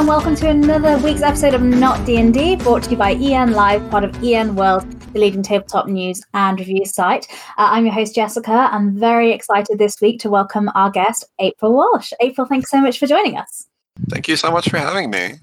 [0.00, 3.90] And welcome to another week's episode of Not D&D, brought to you by EN Live,
[3.90, 7.26] part of EN World, the leading tabletop news and review site.
[7.58, 8.70] Uh, I'm your host, Jessica.
[8.72, 12.14] I'm very excited this week to welcome our guest, April Walsh.
[12.22, 13.66] April, thanks so much for joining us.
[14.08, 15.34] Thank you so much for having me.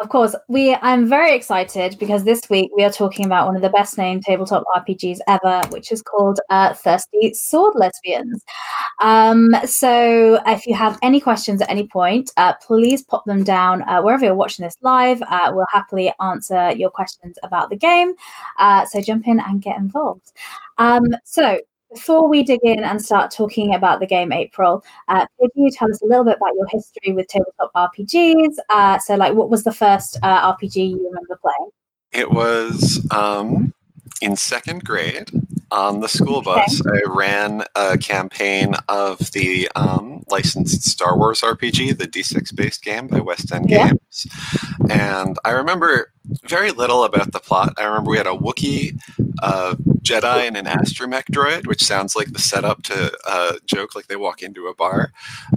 [0.00, 0.74] Of course, we.
[0.76, 4.22] I'm very excited because this week we are talking about one of the best named
[4.22, 8.42] tabletop RPGs ever, which is called uh, Thirsty Sword Lesbians.
[9.02, 13.82] Um, so, if you have any questions at any point, uh, please pop them down
[13.82, 15.20] uh, wherever you're watching this live.
[15.20, 18.14] Uh, we'll happily answer your questions about the game.
[18.58, 20.32] Uh, so, jump in and get involved.
[20.78, 21.58] Um, so,
[21.92, 25.90] before we dig in and start talking about the game April, uh, could you tell
[25.90, 28.56] us a little bit about your history with tabletop RPGs?
[28.68, 31.70] Uh, so, like, what was the first uh, RPG you remember playing?
[32.12, 33.72] It was um,
[34.20, 35.30] in second grade
[35.70, 36.80] on the school bus.
[36.80, 36.98] Okay.
[36.98, 43.06] I ran a campaign of the um, licensed Star Wars RPG, the D6 based game
[43.06, 43.88] by West End yeah.
[43.88, 44.26] Games.
[44.90, 46.12] And I remember
[46.44, 47.74] very little about the plot.
[47.78, 48.98] I remember we had a Wookiee,
[49.42, 54.06] uh, Jedi, and an astromech droid, which sounds like the setup to a joke, like
[54.06, 55.12] they walk into a bar.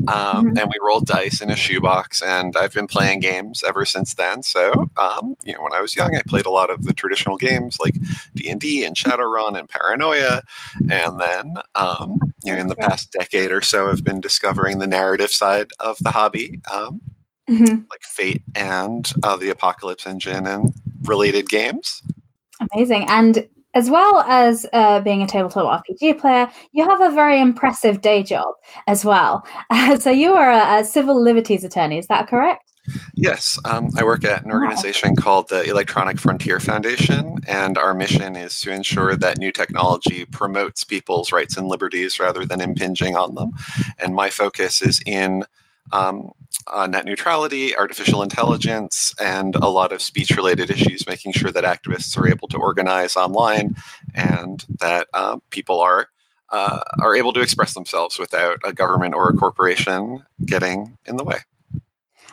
[0.08, 0.58] Um, mm-hmm.
[0.58, 4.44] And we rolled dice in a shoebox, and I've been playing games ever since then.
[4.44, 7.38] So, um, you know, when I was young, I played a lot of the traditional
[7.38, 7.96] games like
[8.36, 10.44] D and D and Shadowrun and Paranoia,
[10.90, 14.88] and then, um, you know, in the past decade or so, I've been discovering the
[14.88, 16.60] narrative side of the hobby.
[17.50, 17.76] Mm-hmm.
[17.92, 22.02] like Fate and uh, the Apocalypse Engine and related games.
[22.72, 23.06] Amazing.
[23.10, 28.02] And as well as uh, being a tabletop RPG player, you have a very impressive
[28.02, 28.54] day job
[28.88, 29.46] as well.
[29.70, 32.72] Uh, so you are a, a, civil liberties attorney, is that correct?
[33.16, 38.36] Yes, um, I work at an organization called the Electronic Frontier Foundation, and our mission
[38.36, 43.36] is to ensure that new technology promotes people's rights and liberties rather than impinging on
[43.36, 43.52] them.
[44.00, 45.46] And my focus is in
[45.92, 46.32] um,
[46.72, 51.64] uh, net neutrality, artificial intelligence, and a lot of speech related issues, making sure that
[51.64, 53.76] activists are able to organize online
[54.14, 56.10] and that uh, people are.
[56.50, 61.24] Uh, are able to express themselves without a government or a corporation getting in the
[61.24, 61.40] way.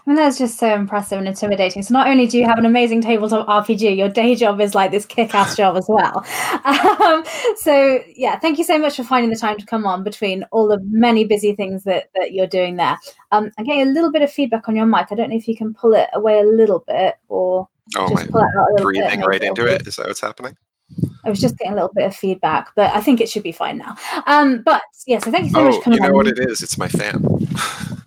[0.06, 1.82] I mean, that's just so impressive and intimidating.
[1.82, 4.90] So not only do you have an amazing tabletop RPG, your day job is like
[4.90, 6.24] this kick-ass job as well.
[7.00, 7.24] Um,
[7.56, 10.68] so yeah, thank you so much for finding the time to come on between all
[10.68, 12.96] the many busy things that, that you're doing there.
[13.32, 15.08] Um, I'm getting a little bit of feedback on your mic.
[15.10, 18.30] I don't know if you can pull it away a little bit or oh, just
[18.30, 19.00] pull it out a little bit.
[19.00, 19.86] breathing right into it.
[19.86, 20.56] Is that what's happening?
[21.24, 23.52] I was just getting a little bit of feedback, but I think it should be
[23.52, 23.96] fine now.
[24.26, 26.02] Um, but yeah, so thank you so oh, much for coming.
[26.02, 26.62] You know what it is?
[26.62, 27.24] It's my fan.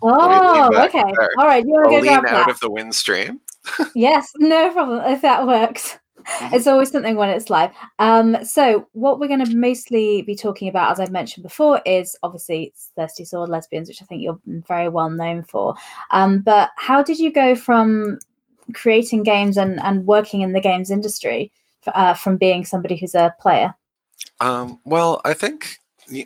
[0.05, 1.01] Oh, okay.
[1.01, 1.29] There.
[1.37, 3.39] All right, you want to go out of the wind stream?
[3.95, 5.01] yes, no problem.
[5.09, 5.97] If that works.
[6.25, 6.55] Mm-hmm.
[6.55, 7.71] It's always something when it's live.
[7.99, 12.17] Um, so what we're going to mostly be talking about, as I've mentioned before, is
[12.21, 15.75] obviously Thirsty Sword Lesbians, which I think you're very well known for.
[16.11, 18.19] Um, but how did you go from
[18.73, 21.51] creating games and, and working in the games industry
[21.87, 23.75] uh, from being somebody who's a player?
[24.39, 25.77] Um, well, I think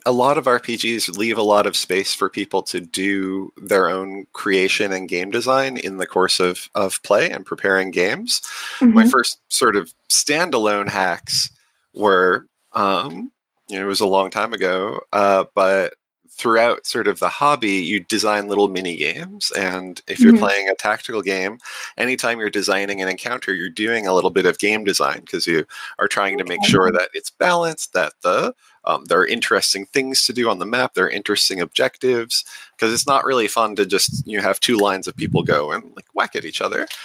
[0.05, 4.25] a lot of RPGs leave a lot of space for people to do their own
[4.33, 8.41] creation and game design in the course of, of play and preparing games.
[8.79, 8.93] Mm-hmm.
[8.93, 11.49] My first sort of standalone hacks
[11.93, 13.31] were, um,
[13.67, 15.93] you know, it was a long time ago, uh, but
[16.37, 19.51] throughout sort of the hobby, you design little mini games.
[19.51, 20.43] And if you're mm-hmm.
[20.43, 21.57] playing a tactical game,
[21.97, 25.65] anytime you're designing an encounter, you're doing a little bit of game design because you
[25.99, 28.53] are trying to make sure that it's balanced, that the
[28.85, 30.93] um, there are interesting things to do on the map.
[30.93, 35.07] There are interesting objectives because it's not really fun to just you have two lines
[35.07, 36.87] of people go and like whack at each other.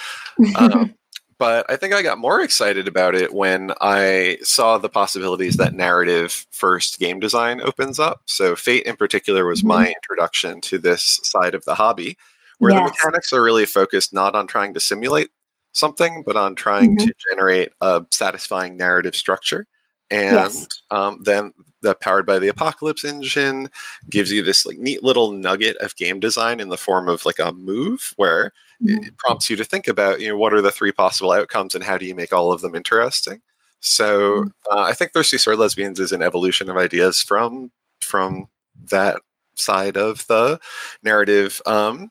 [0.56, 0.94] Um,
[1.38, 5.75] but I think I got more excited about it when I saw the possibilities that
[5.75, 8.22] narrative first game design opens up.
[8.26, 9.92] So Fate in particular was my mm-hmm.
[9.92, 12.16] introduction to this side of the hobby,
[12.59, 12.81] where yes.
[12.81, 15.30] the mechanics are really focused not on trying to simulate
[15.72, 17.07] something, but on trying mm-hmm.
[17.07, 19.66] to generate a satisfying narrative structure.
[20.10, 20.66] And yes.
[20.91, 23.71] um, then the powered by the apocalypse engine
[24.09, 27.39] gives you this like neat little nugget of game design in the form of like
[27.39, 28.53] a move where
[28.83, 29.05] mm-hmm.
[29.05, 31.84] it prompts you to think about you know what are the three possible outcomes and
[31.84, 33.41] how do you make all of them interesting
[33.81, 34.77] so mm-hmm.
[34.77, 37.71] uh, i think thirsty sword lesbians is an evolution of ideas from
[38.01, 38.47] from
[38.91, 39.21] that
[39.55, 40.59] side of the
[41.03, 42.09] narrative um,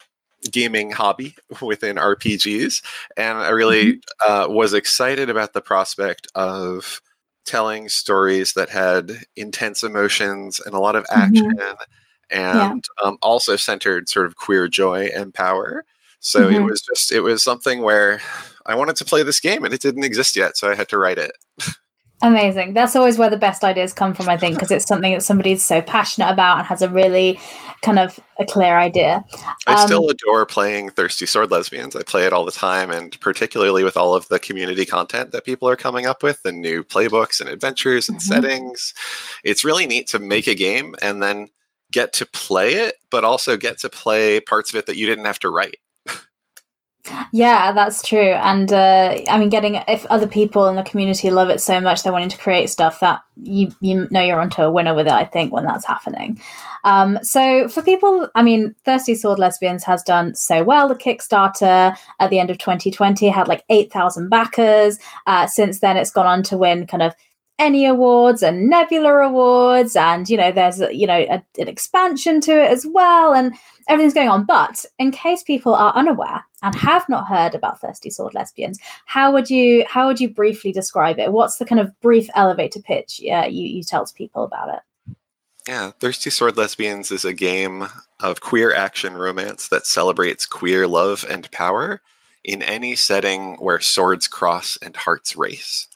[0.51, 2.83] gaming hobby within rpgs
[3.17, 4.31] and i really mm-hmm.
[4.31, 7.01] uh, was excited about the prospect of
[7.45, 11.21] telling stories that had intense emotions and a lot of mm-hmm.
[11.21, 11.83] action mm-hmm.
[12.29, 13.07] and yeah.
[13.07, 15.83] um, also centered sort of queer joy and power
[16.21, 16.55] so mm-hmm.
[16.55, 18.21] it was just it was something where
[18.65, 20.97] i wanted to play this game and it didn't exist yet so i had to
[20.97, 21.33] write it
[22.23, 22.73] Amazing.
[22.73, 25.63] That's always where the best ideas come from, I think, because it's something that somebody's
[25.63, 27.39] so passionate about and has a really
[27.81, 29.25] kind of a clear idea.
[29.65, 31.95] I um, still adore playing Thirsty Sword Lesbians.
[31.95, 35.45] I play it all the time, and particularly with all of the community content that
[35.45, 38.33] people are coming up with and new playbooks and adventures and mm-hmm.
[38.33, 38.93] settings.
[39.43, 41.47] It's really neat to make a game and then
[41.91, 45.25] get to play it, but also get to play parts of it that you didn't
[45.25, 45.77] have to write.
[47.31, 48.19] Yeah, that's true.
[48.19, 52.03] And uh, I mean, getting if other people in the community love it so much,
[52.03, 55.13] they're wanting to create stuff that you you know you're onto a winner with it.
[55.13, 56.39] I think when that's happening.
[56.83, 60.87] Um, so for people, I mean, Thirsty Sword Lesbians has done so well.
[60.87, 64.97] The Kickstarter at the end of 2020 had like 8,000 backers.
[65.27, 67.13] Uh, since then, it's gone on to win kind of
[67.61, 72.51] ENnie Awards and Nebula Awards, and you know, there's you know a, an expansion to
[72.51, 73.53] it as well, and
[73.87, 74.45] everything's going on.
[74.45, 79.31] But in case people are unaware and have not heard about Thirsty Sword Lesbians, how
[79.31, 81.31] would you how would you briefly describe it?
[81.31, 85.15] What's the kind of brief elevator pitch yeah, you you tell to people about it?
[85.67, 87.87] Yeah, Thirsty Sword Lesbians is a game
[88.19, 92.01] of queer action romance that celebrates queer love and power
[92.43, 95.87] in any setting where swords cross and hearts race.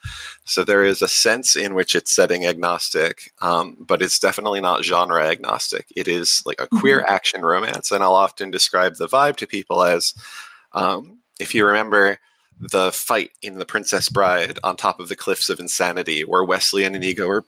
[0.43, 4.83] So there is a sense in which it's setting agnostic, um, but it's definitely not
[4.83, 5.87] genre agnostic.
[5.95, 7.13] It is like a queer mm-hmm.
[7.13, 10.13] action romance, and I'll often describe the vibe to people as
[10.73, 12.19] um, if you remember
[12.59, 16.83] the fight in The Princess Bride on top of the cliffs of insanity, where Westley
[16.83, 17.45] and Inigo are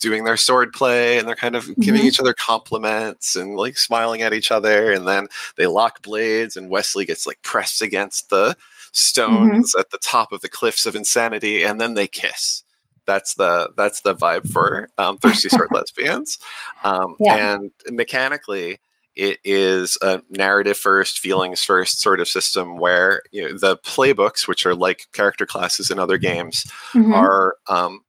[0.00, 2.08] doing their sword play and they're kind of giving mm-hmm.
[2.08, 6.70] each other compliments and like smiling at each other, and then they lock blades, and
[6.70, 8.56] Westley gets like pressed against the
[8.92, 9.80] stones mm-hmm.
[9.80, 12.64] at the top of the cliffs of insanity, and then they kiss.
[13.06, 16.38] That's the that's the vibe for um, Thirsty Sword Lesbians,
[16.84, 17.54] um, yeah.
[17.54, 18.78] and mechanically
[19.14, 24.48] it is a narrative first, feelings first sort of system where you know, the playbooks,
[24.48, 27.12] which are like character classes in other games, mm-hmm.
[27.12, 28.00] are um,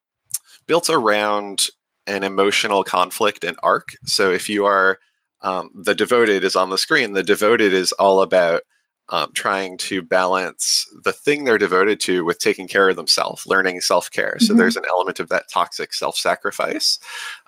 [0.66, 1.68] built around
[2.08, 3.90] an emotional conflict and arc.
[4.06, 5.00] So if you are
[5.42, 8.62] um, the devoted is on the screen, the devoted is all about
[9.10, 13.82] um, trying to balance the thing they're devoted to with taking care of themselves, learning
[13.82, 14.36] self care.
[14.38, 14.46] Mm-hmm.
[14.46, 17.00] So there's an element of that toxic self sacrifice.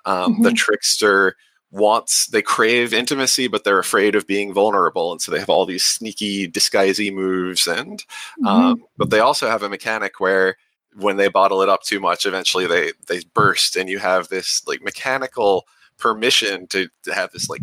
[0.04, 0.42] Um, mm-hmm.
[0.42, 1.36] The trickster
[1.76, 5.66] wants they crave intimacy but they're afraid of being vulnerable and so they have all
[5.66, 8.04] these sneaky disguisey moves and
[8.40, 8.46] mm-hmm.
[8.46, 10.56] um, but they also have a mechanic where
[10.94, 14.66] when they bottle it up too much eventually they they burst and you have this
[14.66, 15.66] like mechanical
[15.98, 17.62] permission to, to have this like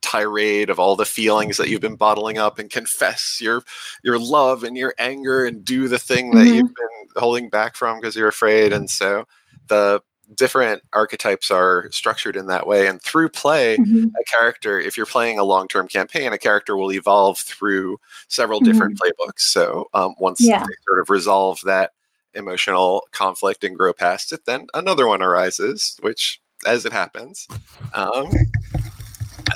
[0.00, 3.62] tirade of all the feelings that you've been bottling up and confess your
[4.04, 6.54] your love and your anger and do the thing that mm-hmm.
[6.54, 9.26] you've been holding back from because you're afraid and so
[9.68, 10.00] the
[10.34, 14.06] different archetypes are structured in that way and through play mm-hmm.
[14.18, 18.72] a character if you're playing a long-term campaign a character will evolve through several mm-hmm.
[18.72, 20.58] different playbooks so um, once yeah.
[20.58, 21.92] they sort of resolve that
[22.34, 27.46] emotional conflict and grow past it then another one arises which as it happens
[27.94, 28.28] um,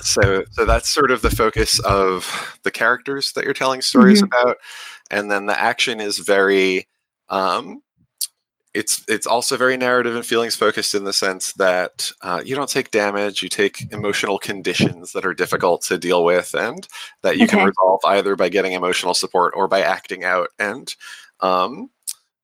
[0.03, 4.33] so so that's sort of the focus of the characters that you're telling stories mm-hmm.
[4.41, 4.57] about
[5.11, 6.87] and then the action is very
[7.29, 7.83] um,
[8.73, 12.69] it's it's also very narrative and feelings focused in the sense that uh, you don't
[12.69, 16.87] take damage you take emotional conditions that are difficult to deal with and
[17.23, 17.57] that you okay.
[17.57, 20.95] can resolve either by getting emotional support or by acting out and
[21.41, 21.91] um,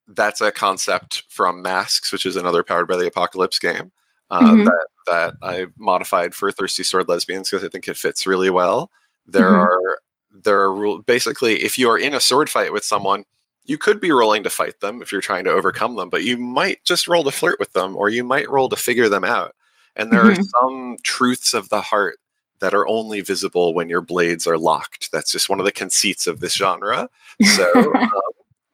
[0.08, 3.92] that's a concept from masks which is another powered by the apocalypse game
[4.30, 4.64] uh, mm-hmm.
[4.64, 8.90] that, that i modified for thirsty sword lesbians because i think it fits really well
[9.26, 9.60] there mm-hmm.
[9.60, 10.00] are
[10.42, 13.24] there are rules basically if you are in a sword fight with someone
[13.66, 16.36] you could be rolling to fight them if you're trying to overcome them, but you
[16.36, 19.54] might just roll to flirt with them or you might roll to figure them out.
[19.96, 20.40] And there mm-hmm.
[20.40, 22.18] are some truths of the heart
[22.60, 25.10] that are only visible when your blades are locked.
[25.12, 27.08] That's just one of the conceits of this genre.
[27.42, 28.10] So, um,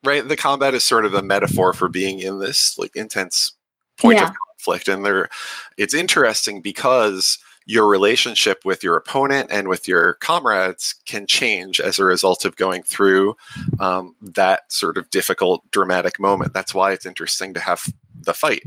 [0.04, 3.52] right, the combat is sort of a metaphor for being in this like intense
[3.98, 4.28] point yeah.
[4.28, 5.28] of conflict, and there,
[5.76, 11.98] it's interesting because your relationship with your opponent and with your comrades can change as
[11.98, 13.36] a result of going through
[13.80, 16.52] um, that sort of difficult, dramatic moment.
[16.52, 18.62] That's why it's interesting to have the fight.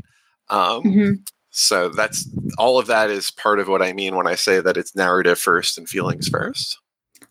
[0.48, 1.12] Um, mm-hmm.
[1.50, 4.76] So that's all of that is part of what I mean when I say that
[4.76, 6.78] it's narrative first and feelings first.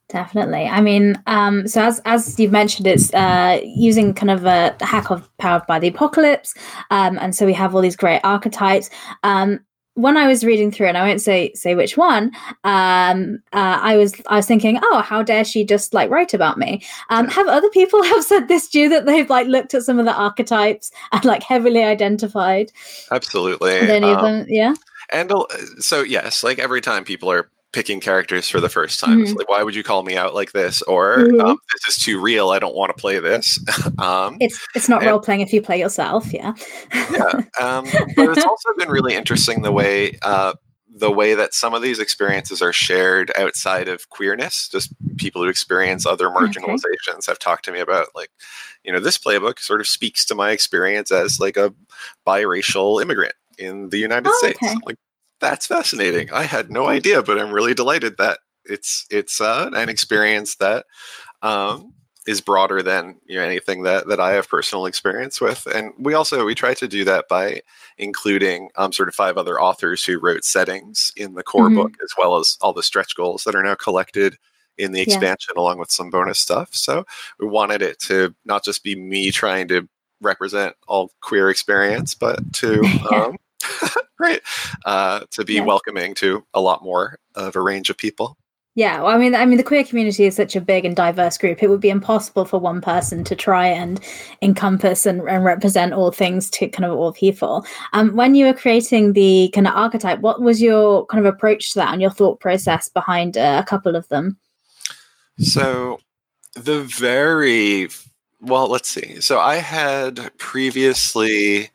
[0.10, 0.66] Definitely.
[0.66, 5.10] I mean, um, so as as you've mentioned, it's uh, using kind of a hack
[5.10, 6.54] of powered by the apocalypse,
[6.92, 8.92] um, and so we have all these great archetypes.
[9.24, 9.65] Um,
[9.96, 12.32] when I was reading through, and I won't say say which one,
[12.64, 16.58] um, uh, I was I was thinking, oh, how dare she just like write about
[16.58, 16.84] me?
[17.10, 19.98] Um, have other people have said this to you that they've like looked at some
[19.98, 22.72] of the archetypes and like heavily identified?
[23.12, 23.74] Absolutely.
[23.74, 24.76] Any um, of them, yeah.
[25.12, 25.46] And uh,
[25.80, 29.22] so yes, like every time people are picking characters for the first time.
[29.22, 29.38] It's Mhm.
[29.38, 30.82] like, why would you call me out like this?
[30.84, 31.42] Or Mhm.
[31.44, 32.52] um, this is too real.
[32.52, 33.60] I don't want to play this.
[34.00, 36.54] um, It's it's not role playing if you play yourself, yeah.
[36.94, 40.54] yeah, um, but it's also been really interesting the way uh,
[40.98, 44.70] the way that some of these experiences are shared outside of queerness.
[44.70, 48.30] Just people who experience other marginalizations have talked to me about like,
[48.86, 51.74] you know, this playbook sort of speaks to my experience as like a
[52.26, 54.58] biracial immigrant in the United Oh, States.
[54.64, 54.76] okay.
[54.86, 54.96] Like
[55.50, 56.32] that's fascinating.
[56.32, 60.86] I had no idea, but I'm really delighted that it's it's uh, an experience that
[61.44, 61.94] um,
[62.26, 65.68] is broader than you know anything that that I have personal experience with.
[65.68, 67.62] And we also we try to do that by
[67.98, 71.76] including um, sort of five other authors who wrote settings in the core Mhm.
[71.76, 74.38] book, as well as all the stretch goals that are now collected
[74.80, 75.04] in the Yeah.
[75.04, 76.74] expansion, along with some bonus stuff.
[76.74, 77.06] So
[77.40, 79.88] we wanted it to not just be me trying to
[80.22, 83.38] represent all queer experience, but to um,
[84.20, 84.42] right
[84.86, 85.64] uh, to be Yeah.
[85.64, 88.38] welcoming to a lot more of a range of people.
[88.78, 91.38] Yeah, well, I mean, I mean, the queer community is such a big and diverse
[91.38, 91.64] group.
[91.64, 94.02] It would be impossible for one person to try and
[94.42, 97.66] encompass and, and represent all things to kind of all people.
[97.94, 101.72] Um, when you were creating the kind of archetype, what was your kind of approach
[101.72, 104.38] to that and your thought process behind uh, a couple of them?
[105.40, 106.02] So
[106.56, 107.88] the very
[108.42, 109.22] well, let's see.
[109.22, 111.70] So I had previously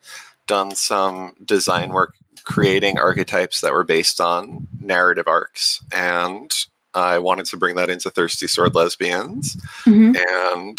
[0.51, 2.13] done some design work
[2.45, 6.51] creating archetypes that were based on narrative arcs and
[6.95, 9.57] I wanted to bring that into Thirsty Sword Lesbians.
[9.87, 10.17] Mhm.
[10.19, 10.79] And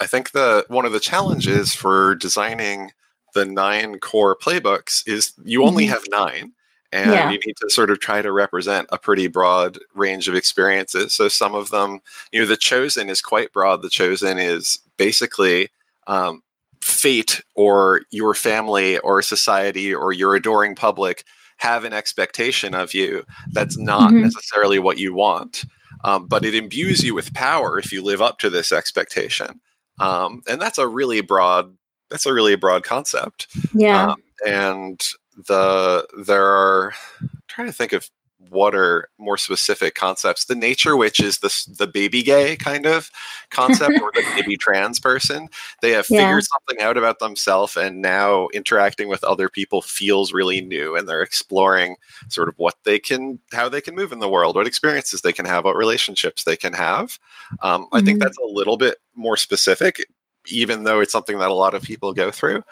[0.00, 2.92] I think the one of the challenges for designing
[3.34, 5.88] the nine core playbooks is you only Mhm.
[5.94, 6.52] have nine.
[6.92, 7.30] And Yeah.
[7.30, 11.14] you need to sort of try to represent a pretty broad range of experiences.
[11.14, 12.00] So some of them,
[12.32, 13.82] you know, the chosen is quite broad.
[13.82, 15.70] The chosen is basically
[16.06, 16.42] um,
[16.80, 21.24] fate or your family or society or your adoring public
[21.58, 24.22] have an expectation of you that's not Mhm.
[24.22, 25.64] necessarily what you want.
[26.04, 29.60] Um, but it imbues you with power if you live up to this expectation.
[29.98, 31.76] Um, and that's a really broad
[32.08, 33.46] that's a really broad concept.
[33.74, 34.08] Yeah.
[34.12, 35.00] Um, and
[35.46, 38.10] the there are I'm trying to think of
[38.48, 40.46] what are more specific concepts.
[40.46, 43.10] The nature which is the the baby gay kind of
[43.50, 45.48] concept, or the baby trans person.
[45.82, 46.16] They have Yeah.
[46.16, 51.08] figured something out about themselves, and now interacting with other people feels really new, and
[51.08, 51.96] they're exploring
[52.28, 55.32] sort of what they can, how they can move in the world, what experiences they
[55.32, 57.18] can have, what relationships they can have.
[57.62, 58.20] Um, I think Mhm.
[58.20, 60.06] that's a little bit more specific,
[60.46, 62.62] even though it's something that a lot of people go through.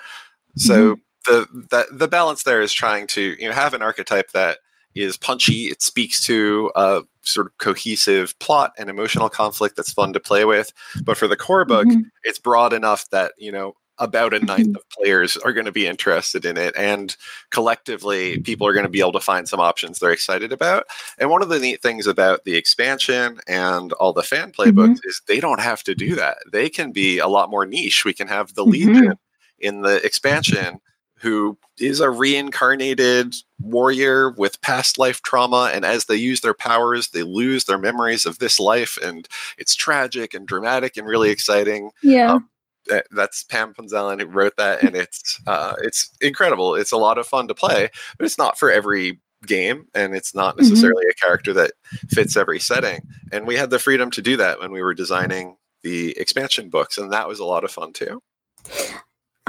[0.56, 0.96] So
[1.26, 4.58] the that the balance there is trying to you know have an archetype that
[4.94, 5.64] is punchy.
[5.66, 10.44] It speaks to a sort of cohesive plot and emotional conflict that's fun to play
[10.44, 10.72] with.
[11.04, 12.04] But for the core book, Mhm.
[12.24, 15.84] it's broad enough that you know about a ninth of players are going to be
[15.84, 17.16] interested in it and
[17.50, 20.84] collectively people are going to be able to find some options they're excited about
[21.18, 25.20] and one of the neat things about the expansion and all the fan playbooks is
[25.26, 28.28] they don't have to do that they can be a lot more niche we can
[28.28, 28.70] have the Mhm.
[28.70, 29.14] legion
[29.58, 30.78] in the expansion
[31.20, 37.08] who is a reincarnated warrior with past life trauma and as they use their powers
[37.08, 41.90] they lose their memories of this life and it's tragic and dramatic and really exciting
[42.02, 42.34] Yeah.
[42.34, 42.48] um,
[43.10, 46.74] that's Pam Punzalan who wrote that, and it's uh, it's incredible.
[46.74, 50.34] It's a lot of fun to play, but it's not for every game, and it's
[50.34, 50.60] not Mhm.
[50.60, 51.72] necessarily a character that
[52.08, 53.02] fits every setting.
[53.30, 56.96] And we had the freedom to do that when we were designing the expansion books,
[56.96, 58.22] and that was a lot of fun too.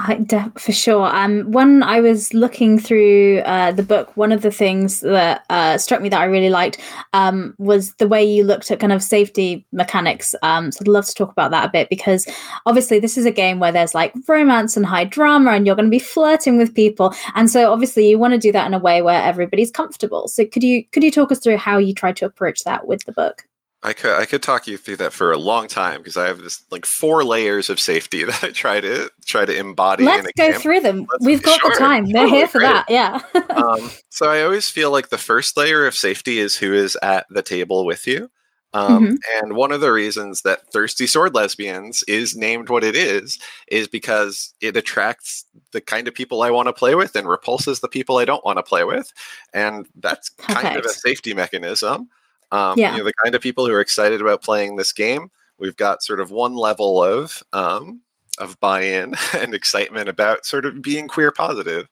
[0.02, 1.14] I, de- for sure.
[1.14, 5.78] Um, when I was looking through uh, the book, one of the things that uh,
[5.78, 6.80] struck me that I really liked
[7.14, 10.36] um, was the way you looked at kind of safety mechanics.
[10.42, 12.28] Um, so I'd love to talk about that a bit because
[12.66, 15.86] obviously this is a game where there's like romance and high drama, and you're going
[15.86, 18.80] to be flirting with people, and so obviously you want to do that in a
[18.80, 20.28] way where everybody's comfortable.
[20.30, 23.04] So could you could you talk us through how you tried to approach that with
[23.04, 23.49] the book?
[23.82, 26.40] I could I could talk you through that for a long time because I have
[26.40, 30.26] this like four layers of safety that I try to try to embody Let's in
[30.28, 31.08] a go through them.
[31.12, 32.06] Let's- We've got sure, the time.
[32.08, 32.68] They're totally, here for great.
[32.68, 32.86] that.
[32.90, 33.22] Yeah.
[33.56, 37.26] um, so I always feel like the first layer of safety is who is at
[37.30, 38.30] the table with you.
[38.74, 39.18] Um, Mhm.
[39.42, 43.40] And one of the reasons that Thirsty Sword Lesbians is named what it is
[43.72, 47.80] is because it attracts the kind of people I want to play with and repulses
[47.80, 49.12] the people I don't want to play with.
[49.54, 52.10] And that's kind of a safety mechanism.
[52.52, 52.92] Um, Yeah.
[52.94, 55.30] You know, the kind of people who are excited about playing this game.
[55.60, 58.02] We've got sort of one level of um,
[58.38, 61.88] of buy-in and excitement about sort of being queer positive.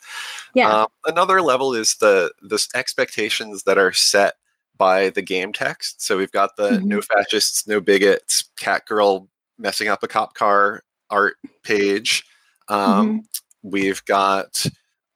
[0.54, 0.82] yeah.
[0.84, 4.36] Um, another level is the the expectations that are set
[4.78, 6.02] by the game text.
[6.02, 6.84] So we've got the Mhm.
[6.84, 12.24] no fascists, no bigots, cat girl messing up a cop car art page.
[12.70, 13.24] Um,
[13.64, 14.66] We've got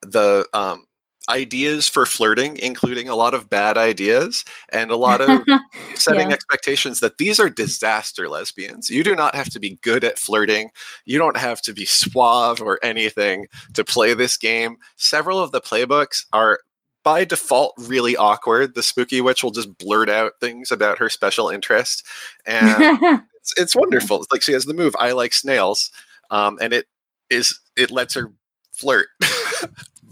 [0.01, 0.85] the um,
[1.29, 5.43] ideas for flirting, including a lot of bad ideas and a lot of
[5.95, 6.33] setting Yeah.
[6.33, 8.89] expectations that these are disaster lesbians.
[8.89, 10.71] You do not have to be good at flirting.
[11.05, 14.77] You don't have to be suave or anything to play this game.
[14.97, 16.59] Several of the playbooks are
[17.03, 18.75] by default really awkward.
[18.75, 22.03] The spooky witch will just blurt out things about her special interest
[22.45, 22.97] and
[23.35, 24.17] it's, it's wonderful.
[24.21, 25.91] It's like she has the move I like snails
[26.29, 26.85] um, and it
[27.29, 28.31] is it lets her
[28.71, 29.07] flirt.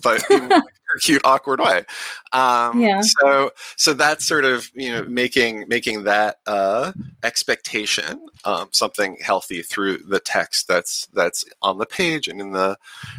[0.02, 0.62] but in a
[1.02, 1.86] cute awkward way
[2.34, 3.02] um Yeah.
[3.02, 6.92] so so that's sort of you know making making that uh
[7.24, 12.78] expectation um something healthy through the text that's that's on the page and in the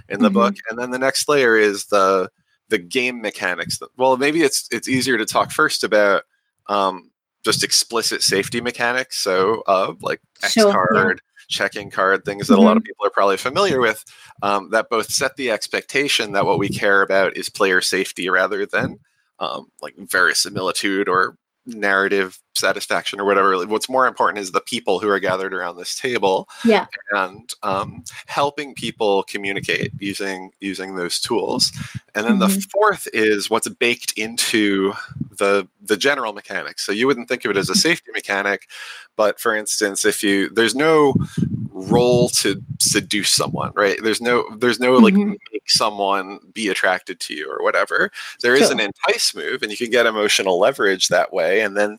[0.08, 0.34] in the Mhm.
[0.34, 2.28] book and then the next layer is the
[2.68, 6.24] the game mechanics that, well maybe it's it's easier to talk first about
[6.68, 7.10] um
[7.44, 11.14] just explicit safety mechanics so uh like x Sure, yeah.
[11.50, 14.04] Checking card things that a lot of people are probably familiar with
[14.42, 18.64] um, that both set the expectation that what we care about is player safety rather
[18.64, 18.98] than
[19.40, 21.36] um, like verisimilitude or
[21.74, 23.66] narrative satisfaction or whatever.
[23.66, 26.86] What's more important is the people who are gathered around this table yeah.
[27.12, 31.72] and um, helping people communicate using using those tools.
[32.14, 32.70] And then the Mhm.
[32.70, 34.92] fourth is what's baked into
[35.38, 36.84] the the general mechanics.
[36.84, 38.68] So you wouldn't think of it as a safety mechanic,
[39.16, 41.14] but for instance, if you there's no
[41.80, 43.98] role to seduce someone, right?
[44.02, 45.36] There's no there's no like Mhm.
[45.52, 48.10] make someone be attracted to you or whatever.
[48.42, 48.72] There is Sure.
[48.72, 51.98] an entice move, and you can get emotional leverage that way, and then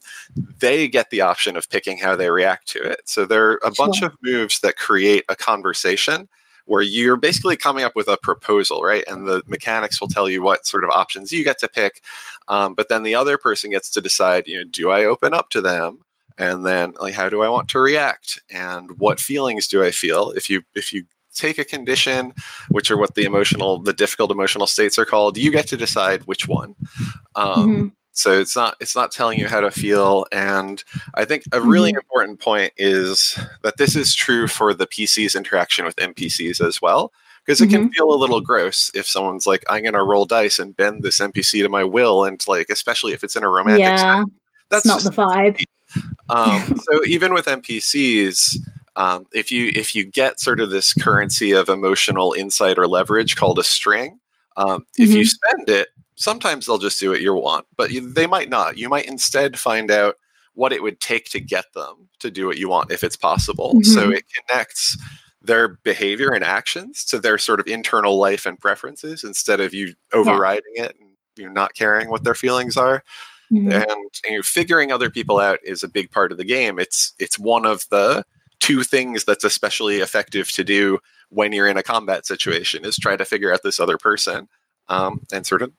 [0.60, 3.02] they get the option of picking how they react to it.
[3.06, 6.30] So there are a bunch of moves that create a conversation
[6.66, 9.04] where you're basically coming up with a proposal, right?
[9.08, 12.02] And the mechanics will tell you what sort of options you get to pick.
[12.48, 15.50] Um, but then the other person gets to decide, you know, do I open up
[15.50, 16.00] to them?
[16.38, 18.42] And then like how do I want to react?
[18.50, 20.32] And what feelings do I feel?
[20.32, 22.34] If you if you take a condition,
[22.70, 26.24] which are what the emotional, the difficult emotional states are called, you get to decide
[26.24, 26.76] which one.
[27.36, 27.92] Um, Mhm.
[28.14, 30.84] so it's not it's not telling you how to feel and
[31.14, 32.00] i think a really Mhm.
[32.00, 37.14] important point is that this is true for the pc's interaction with npcs as well
[37.46, 40.60] because it can feel a little gross if someone's like i'm going to roll dice
[40.60, 43.80] and bend this npc to my will and like especially if it's in a romantic
[43.86, 44.16] Yeah.
[44.16, 44.32] setting
[44.70, 45.64] that's not the vibe.
[46.30, 48.58] Um, so even with NPCs,
[48.96, 53.36] um, if you if you get sort of this currency of emotional insight or leverage
[53.36, 54.20] called a string,
[54.58, 55.30] um, if you Mhm.
[55.30, 58.78] spend it, sometimes they'll just do what you want, but you, they might not.
[58.78, 60.16] You might instead find out
[60.54, 63.80] what it would take to get them to do what you want if it's possible.
[63.84, 64.18] So Mhm.
[64.18, 64.98] it connects
[65.42, 69.96] their behavior and actions to their sort of internal life and preferences instead of you
[70.14, 73.04] overriding it and you know, not caring what their feelings are
[73.52, 73.74] Mhm.
[73.74, 76.80] and you know, figuring other people out is a big part of the game.
[76.80, 78.24] It's it's one of the
[78.60, 83.16] two things that's especially effective to do when you're in a combat situation is try
[83.18, 84.48] to figure out this other person
[84.90, 85.72] um, and sort of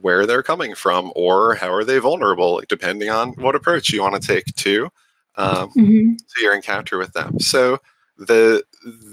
[0.00, 4.00] where they're coming from or how are they vulnerable, like, depending on what approach you
[4.02, 4.88] want to take to
[5.36, 6.16] um, Mhm.
[6.18, 7.38] to your encounter with them.
[7.40, 7.78] So
[8.18, 8.64] the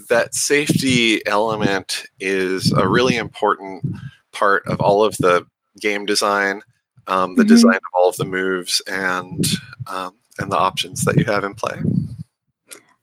[0.10, 3.84] that safety element is a really important
[4.32, 5.46] part of all of the
[5.82, 6.62] game design,
[7.10, 7.48] um, the Mhm.
[7.48, 9.46] design of all of the moves, and
[9.88, 11.78] um, and the options that you have in play.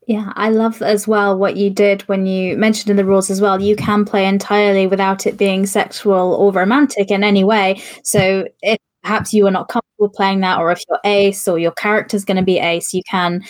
[0.06, 3.40] Yeah, I love as well what you did when you mentioned in the rules as
[3.40, 3.60] well.
[3.60, 7.82] You can play entirely without it being sexual or romantic in any way.
[8.04, 11.72] So if perhaps you are not comfortable playing that, or if you're ace or your
[11.72, 13.42] character's going to be ace, you can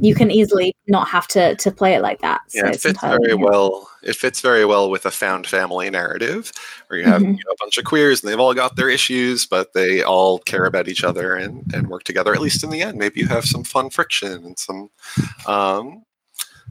[0.00, 2.40] you can easily not have to to play it like that.
[2.48, 3.34] So Yeah, it fits very yeah.
[3.34, 3.88] well.
[4.02, 6.52] It fits very well with a found family narrative,
[6.86, 7.38] where you have Mhm.
[7.38, 10.38] you know, a bunch of queers and they've all got their issues, but they all
[10.40, 12.34] care about each other and and work together.
[12.34, 14.90] At least in the end, maybe you have some fun friction and some,
[15.46, 16.02] um,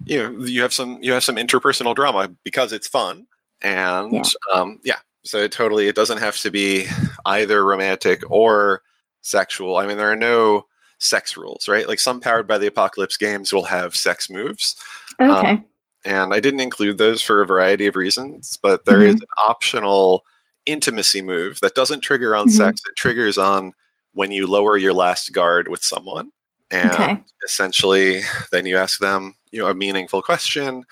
[0.06, 3.28] you know, you have some you have some interpersonal drama because it's fun
[3.62, 4.24] and Yeah.
[4.54, 5.00] um, yeah.
[5.24, 6.88] So it totally it doesn't have to be
[7.26, 8.82] either romantic or
[9.22, 9.78] sexual.
[9.78, 10.68] I mean, there are no
[11.06, 11.88] sex rules, right?
[11.88, 14.76] Like some powered by the apocalypse games will have sex moves
[15.20, 15.64] Okay.
[16.04, 20.24] and I didn't include those for a variety of reasons, but there is an optional
[20.66, 22.52] intimacy move that doesn't trigger on Mhm.
[22.52, 22.82] sex.
[22.88, 23.74] It triggers on
[24.14, 26.32] when you lower your last guard with someone.
[26.72, 27.24] And Okay.
[27.44, 30.84] essentially, then you ask them, you know, a meaningful question.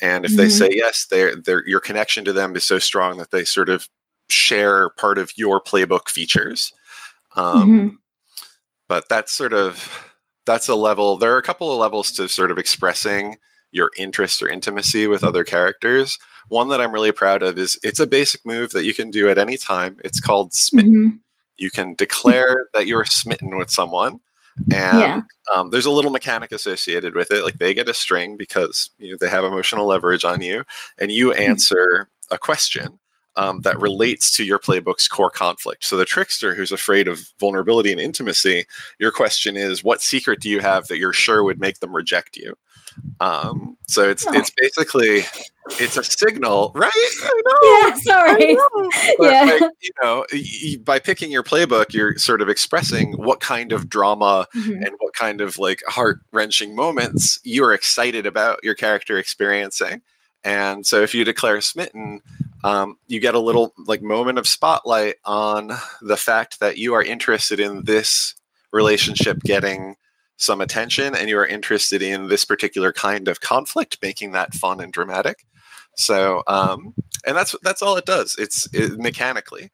[0.00, 0.58] And if they Mhm.
[0.58, 3.88] say yes, they're, they're, your connection to them is so strong that they sort of
[4.28, 6.72] share part of your playbook features.
[7.36, 7.98] Um, Mhm.
[8.88, 10.04] But that's sort of
[10.46, 13.36] that's a level there are a couple of levels to sort of expressing
[13.70, 16.18] your interest or intimacy with other characters.
[16.48, 19.28] One that i'm really proud of is it's a basic move that you can do
[19.28, 19.98] at any time.
[20.04, 21.12] It's called smitten.
[21.12, 21.18] Mhm.
[21.60, 24.20] you can declare that you're smitten with someone
[24.72, 25.20] and Yeah.
[25.54, 27.42] um, there's a little mechanic associated with it.
[27.44, 30.64] Like they get a string because you know, they have emotional leverage on you
[30.98, 32.98] and you answer a question
[33.38, 35.84] um, that relates to your playbook's core conflict.
[35.84, 38.66] So the trickster who's afraid of vulnerability and intimacy,
[38.98, 42.36] your question is, what secret do you have that you're sure would make them reject
[42.36, 42.54] you?
[43.20, 45.20] Um, so it's it's basically
[45.78, 46.90] it's a signal, right?
[46.94, 47.58] I know.
[47.62, 48.54] Yeah, sorry.
[48.54, 48.90] Know.
[49.20, 50.26] yeah, like, you know,
[50.82, 54.82] by picking your playbook, you're sort of expressing what kind of drama mm-hmm.
[54.82, 60.02] and what kind of like heart wrenching moments you are excited about your character experiencing.
[60.42, 62.20] And so, if you declare smitten,
[62.64, 67.02] um, you get a little like moment of spotlight on the fact that you are
[67.02, 68.34] interested in this
[68.72, 69.96] relationship getting
[70.36, 74.80] some attention and you are interested in this particular kind of conflict, making that fun
[74.80, 75.44] and dramatic.
[75.96, 76.94] So, um,
[77.26, 78.36] and that's that's all it does.
[78.38, 79.70] It's it, mechanically,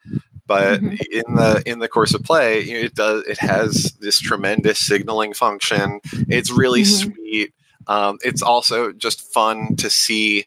[0.47, 0.95] but mm-hmm.
[1.13, 6.01] in the in the course of play, it does it has this tremendous signaling function.
[6.29, 7.13] It's really mm-hmm.
[7.13, 7.55] sweet.
[7.87, 10.47] Um, it's also just fun to see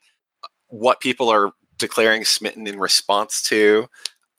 [0.69, 3.87] what people are declaring smitten in response to.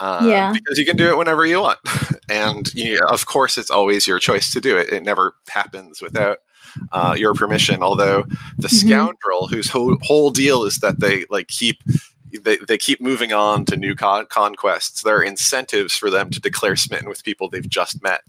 [0.01, 0.53] Uh, yeah.
[0.53, 1.79] Because you can do it whenever you want.
[2.29, 4.93] and you of course, it's always your choice to do it.
[4.93, 6.39] It never happens without
[6.93, 7.83] uh, your permission.
[7.83, 8.23] Although
[8.59, 8.89] the mm-hmm.
[8.89, 11.83] scoundrel, whose whole, whole deal is that they like keep
[12.43, 15.03] they, they keep moving on to new con- conquests.
[15.03, 18.21] There are incentives for them to declare smitten with people they've just met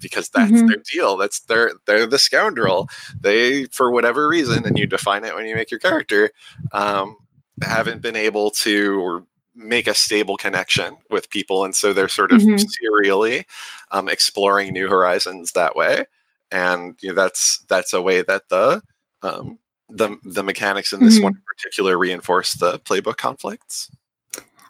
[0.00, 0.66] because that's mm-hmm.
[0.66, 1.16] their deal.
[1.16, 2.88] That's their they're the scoundrel.
[3.20, 6.30] They, for whatever reason, and you define it when you make your character,
[6.72, 7.16] um,
[7.62, 12.30] haven't been able to or make a stable connection with people and so they're sort
[12.30, 12.56] of mm-hmm.
[12.56, 13.44] serially
[13.90, 16.04] um, exploring new horizons that way.
[16.50, 18.82] And you know, that's that's a way that the
[19.22, 21.24] um, the the mechanics in this mm-hmm.
[21.24, 23.90] one in particular reinforce the playbook conflicts.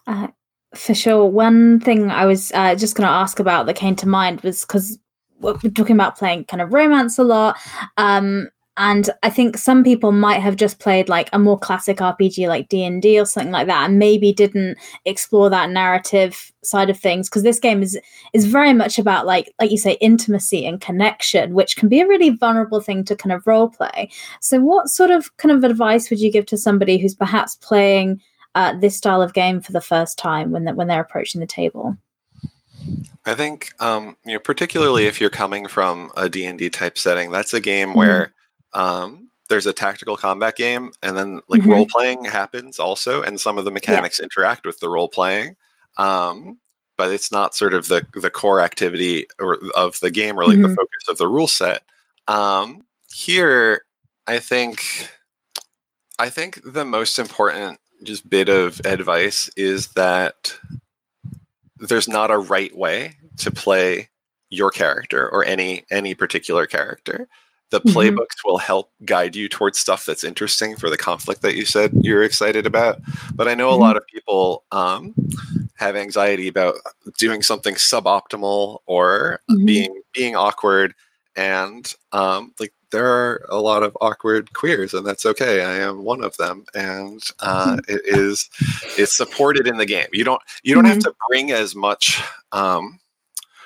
[0.06, 0.28] Uh,
[0.74, 1.24] for sure.
[1.26, 4.62] One thing i was uh, just going to ask about that came to mind was
[4.62, 4.98] because
[5.40, 7.56] we're talking about playing kind of romance a lot.
[7.96, 12.48] Um, and i think some people might have just played like a more classic rpg
[12.48, 17.28] like d&d or something like that and maybe didn't explore that narrative side of things
[17.28, 17.98] because this game is
[18.32, 22.08] is very much about like like you say intimacy and connection which can be a
[22.08, 24.08] really vulnerable thing to kind of role play
[24.40, 28.20] so what sort of kind of advice would you give to somebody who's perhaps playing
[28.54, 31.96] uh, this style of game for the first time when, when they're approaching the table
[33.26, 37.52] I think, um, you know, particularly if you're coming from a D&D type setting, that's
[37.52, 37.98] a game mm-hmm.
[37.98, 38.32] where
[38.72, 41.70] um, there's a tactical combat game, and then like mm-hmm.
[41.70, 44.24] role playing happens also, and some of the mechanics yeah.
[44.24, 45.56] interact with the role playing.
[45.96, 46.58] Um,
[46.96, 50.58] but it's not sort of the the core activity or of the game, or like
[50.58, 50.68] mm-hmm.
[50.68, 51.82] the focus of the rule set.
[52.26, 53.82] Um, here,
[54.26, 55.08] I think,
[56.18, 60.58] I think the most important just bit of advice is that
[61.78, 64.08] there's not a right way to play
[64.50, 67.28] your character or any any particular character
[67.70, 67.96] the mm-hmm.
[67.96, 68.50] playbooks mm-hmm.
[68.50, 72.22] will help guide you towards stuff that's interesting for the conflict that you said you're
[72.22, 73.00] excited about
[73.34, 73.82] but i know mm-hmm.
[73.82, 75.14] a lot of people um,
[75.74, 76.74] have anxiety about
[77.18, 79.64] doing something suboptimal or mm-hmm.
[79.64, 80.94] being being awkward
[81.36, 86.04] and um, like there are a lot of awkward queers and that's okay i am
[86.04, 87.94] one of them and uh, mm-hmm.
[87.94, 88.48] it is
[88.96, 91.10] it's supported in the game you don't you don't have mm-hmm.
[91.10, 92.98] to bring as much um,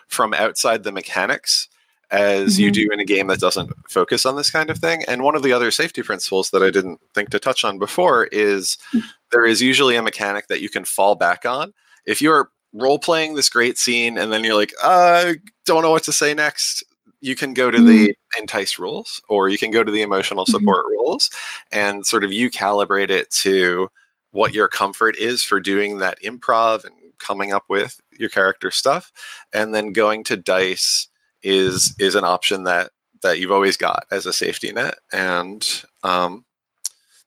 [0.09, 1.69] from outside the mechanics
[2.13, 2.65] as mm-hmm.
[2.65, 5.03] you do in a game that doesn't focus on this kind of thing.
[5.09, 8.27] And one of the other safety principles that I didn't think to touch on before
[8.27, 9.03] is mm.
[9.33, 11.73] there is usually a mechanic that you can fall back on.
[12.05, 16.05] If you're role playing this great scene and then you're like, I don't know what
[16.05, 16.85] to say next,
[17.21, 17.87] you can go to mm-hmm.
[17.87, 20.53] the entice rules or you can go to the emotional mm-hmm.
[20.53, 20.93] support mm-hmm.
[20.93, 21.31] rules
[21.71, 23.89] and sort of you calibrate it to
[24.33, 29.13] what your comfort is for doing that improv and coming up with your character stuff
[29.53, 31.09] and then going to dice
[31.43, 32.91] is is an option that
[33.23, 36.45] that you've always got as a safety net, and um,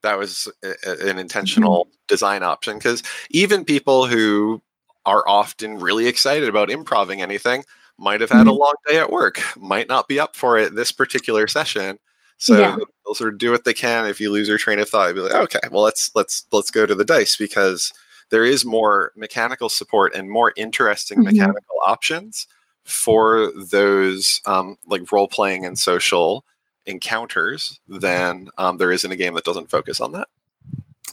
[0.01, 1.95] that was a, an intentional mm-hmm.
[2.08, 4.62] design option because even people who
[5.06, 7.63] are often really excited about improving anything
[7.97, 8.49] might have had mm-hmm.
[8.49, 11.97] a long day at work, might not be up for it this particular session.
[12.38, 12.75] So yeah.
[13.06, 14.06] they'll sort of do what they can.
[14.06, 16.86] If you lose your train of thought, be like, okay, well let's let's let's go
[16.86, 17.93] to the dice because
[18.30, 21.36] there is more mechanical support and more interesting mm-hmm.
[21.36, 22.47] mechanical options
[22.85, 26.45] for those um, like role playing and social
[26.85, 30.27] encounters than um, there is in a game that doesn't focus on that.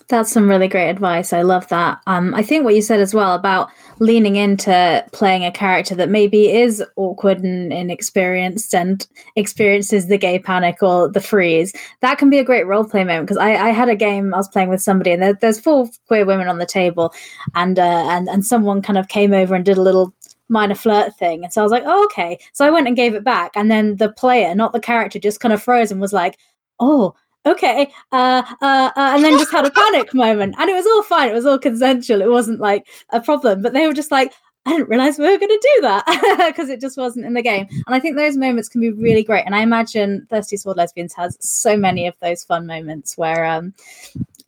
[0.08, 1.32] That's some really great advice.
[1.32, 2.00] I love that.
[2.06, 6.10] Um, I think what you said as well about leaning into playing a character that
[6.10, 9.06] maybe is awkward and inexperienced and
[9.36, 13.26] experiences the gay panic or the freeze, that can be a great role play moment.
[13.26, 15.88] Because I, I, had a game I was playing with somebody, and there, there's four
[16.08, 17.14] queer women on the table,
[17.54, 20.12] and uh, and and someone kind of came over and did a little
[20.52, 21.42] minor flirt thing.
[21.42, 22.38] And so I was like, oh, okay.
[22.52, 23.52] So I went and gave it back.
[23.56, 26.38] And then the player, not the character, just kind of froze and was like,
[26.78, 30.86] oh, okay, uh, uh, uh, and then just had a panic moment, and it was
[30.86, 31.28] all fine.
[31.28, 32.22] It was all consensual.
[32.22, 34.32] It wasn't like a problem, but they were just like,
[34.64, 37.42] I didn't realize we were going to do that because it just wasn't in the
[37.42, 37.66] game.
[37.68, 39.44] And I think those moments can be really great.
[39.44, 43.74] And I imagine Thirsty Sword Lesbians has so many of those fun moments where um,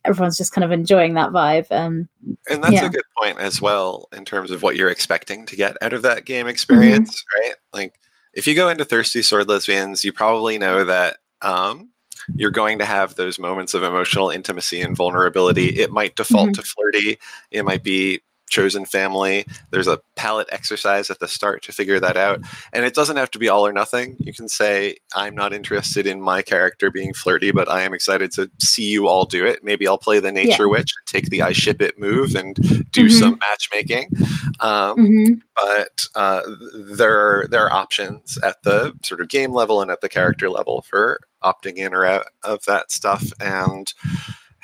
[0.05, 1.71] everyone's just kind of enjoying that vibe.
[1.71, 2.07] Um,
[2.49, 2.85] and that's yeah.
[2.85, 6.01] a good point as well in terms of what you're expecting to get out of
[6.03, 7.47] that game experience, mm-hmm.
[7.47, 7.55] right?
[7.73, 7.99] Like
[8.33, 11.89] if you go into Thirsty Sword Lesbians, you probably know that um,
[12.35, 15.79] you're going to have those moments of emotional intimacy and vulnerability.
[15.79, 16.61] It might default mm-hmm.
[16.61, 17.19] to flirty.
[17.51, 19.45] It might be chosen family.
[19.71, 22.41] There's a palette exercise at the start to figure that out.
[22.73, 24.15] And it doesn't have to be all or nothing.
[24.19, 28.31] You can say, I'm not interested in my character being flirty, but I am excited
[28.33, 29.63] to see you all do it.
[29.63, 30.71] Maybe I'll play the Nature yeah.
[30.71, 32.55] Witch and take the I ship it move and
[32.91, 33.09] do mm-hmm.
[33.09, 34.09] some matchmaking.
[34.59, 35.33] Um, mm-hmm.
[35.55, 36.41] But uh,
[36.97, 40.49] there, are, there are options at the sort of game level and at the character
[40.49, 43.31] level for opting in or out of that stuff.
[43.39, 43.93] And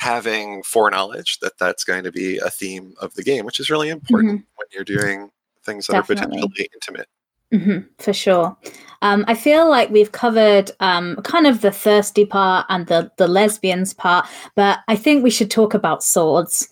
[0.01, 3.89] having foreknowledge that that's going to be a theme of the game, which is really
[3.89, 4.55] important mm-hmm.
[4.55, 5.29] when you're doing
[5.63, 6.39] things that Definitely.
[6.39, 7.07] are potentially intimate.
[7.53, 8.57] Mm-hmm, for sure.
[9.03, 13.27] Um, I feel like we've covered um, kind of the thirsty part and the, the
[13.27, 16.67] lesbians part, but I think we should talk about swords.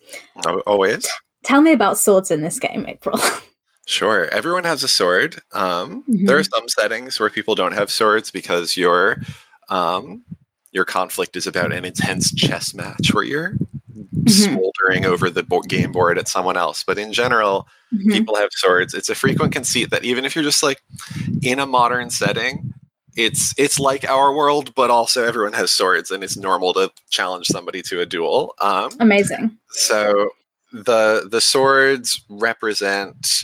[0.47, 1.07] Oh, always.
[1.43, 3.19] Tell me about swords in this game, April.
[3.85, 4.25] Sure.
[4.25, 5.41] Everyone has a sword.
[5.51, 6.27] Um, mm-hmm.
[6.27, 9.19] There are some settings where people don't have swords because you're
[9.69, 10.23] um,
[10.79, 14.29] your conflict is about an intense chess match where you're mm-hmm.
[14.29, 16.85] smoldering over the bo- game board at someone else.
[16.85, 18.11] But in general, mm-hmm.
[18.11, 18.93] people have swords.
[18.93, 20.81] It's a frequent conceit that even if you're just like
[21.41, 22.73] in a modern setting,
[23.17, 27.47] it's it's like our world, but also everyone has swords, and it's normal to challenge
[27.47, 28.53] somebody to a duel.
[28.61, 29.57] Um, Amazing.
[29.71, 30.29] So
[30.71, 33.43] the the swords represent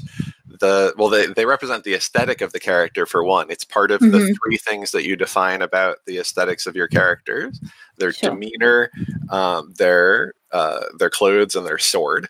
[0.60, 4.02] the well they, they represent the aesthetic of the character for one it's part of
[4.02, 4.12] mm-hmm.
[4.12, 7.60] the three things that you define about the aesthetics of your characters
[7.98, 8.32] their sure.
[8.32, 8.92] demeanor
[9.30, 12.28] um, their uh, their clothes and their sword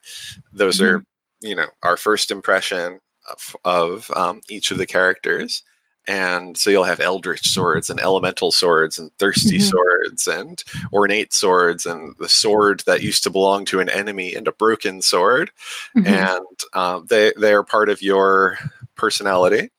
[0.54, 0.98] those mm-hmm.
[0.98, 1.06] are
[1.42, 5.64] you know our first impression of, of um, each of the characters
[6.08, 9.68] and so you'll have eldritch swords and elemental swords and thirsty mm-hmm.
[9.68, 10.64] swords and
[10.94, 15.02] ornate swords and the sword that used to belong to an enemy and a broken
[15.02, 15.52] sword
[15.96, 16.08] mm-hmm.
[16.08, 18.58] and um, they they are part of your
[18.96, 19.70] personality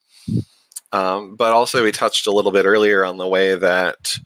[0.93, 4.19] um, but also we touched a little bit earlier on the way that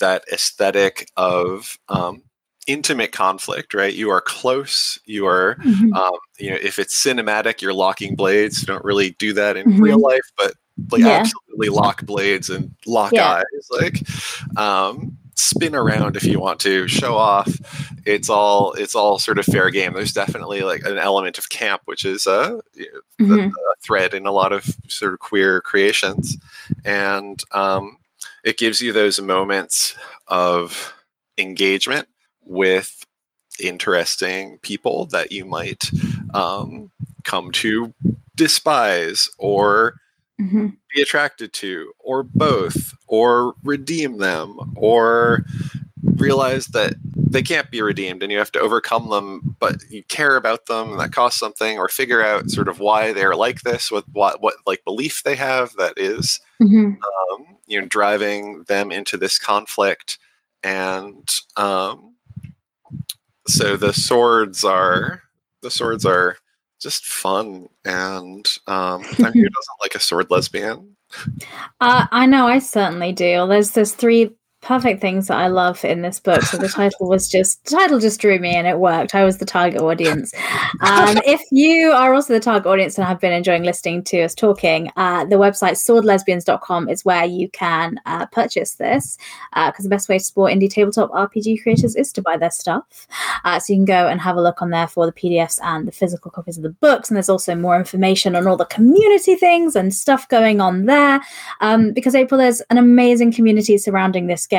[0.00, 2.22] that aesthetic of um,
[2.66, 5.92] intimate conflict right you are close you are mm-hmm.
[5.92, 9.66] um, you know if it's cinematic you're locking blades you don't really do that in
[9.66, 9.82] mm-hmm.
[9.82, 10.54] real life but
[10.90, 11.08] like yeah.
[11.08, 13.42] absolutely lock blades and lock yeah.
[13.42, 14.02] eyes like
[14.58, 17.48] um spin around if you want to show off
[18.06, 21.82] it's all it's all sort of fair game there's definitely like an element of camp
[21.86, 22.58] which is uh,
[23.20, 23.32] mm-hmm.
[23.32, 26.36] a, a thread in a lot of sort of queer creations
[26.84, 27.98] and um,
[28.44, 29.96] it gives you those moments
[30.28, 30.94] of
[31.38, 32.06] engagement
[32.44, 33.04] with
[33.60, 35.90] interesting people that you might
[36.32, 36.90] um,
[37.24, 37.92] come to
[38.36, 39.94] despise or
[40.40, 40.68] mm-hmm.
[40.94, 45.44] be attracted to, or both, or redeem them, or
[46.16, 50.36] realize that they can't be redeemed and you have to overcome them, but you care
[50.36, 53.90] about them and that costs something, or figure out sort of why they're like this,
[53.90, 56.92] with what what like belief they have that is, mm-hmm.
[56.92, 60.18] um, you know, driving them into this conflict,
[60.62, 62.14] and um,
[63.46, 65.22] so the swords are
[65.62, 66.36] the swords are
[66.84, 70.96] just fun and um who doesn't like a sword lesbian.
[71.80, 73.46] Uh, i know i certainly do.
[73.48, 74.30] There's there's three
[74.64, 76.42] perfect things that I love in this book.
[76.42, 79.14] So the title was just the title just drew me and it worked.
[79.14, 80.32] I was the target audience.
[80.80, 84.34] Um, if you are also the target audience and have been enjoying listening to us
[84.34, 89.16] talking, uh, the website swordlesbians.com is where you can uh, purchase this
[89.54, 92.50] because uh, the best way to support indie tabletop RPG creators is to buy their
[92.50, 93.06] stuff.
[93.44, 95.86] Uh, so you can go and have a look on there for the PDFs and
[95.86, 97.08] the physical copies of the books.
[97.08, 101.20] And there's also more information on all the community things and stuff going on there.
[101.60, 104.53] Um, because April, there's an amazing community surrounding this game.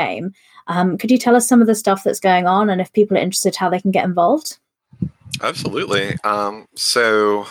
[0.68, 3.18] Um, could you tell us some of the stuff that's going on and if people
[3.18, 4.58] are interested, how they can get involved?
[5.42, 6.16] Absolutely.
[6.24, 7.48] Um, so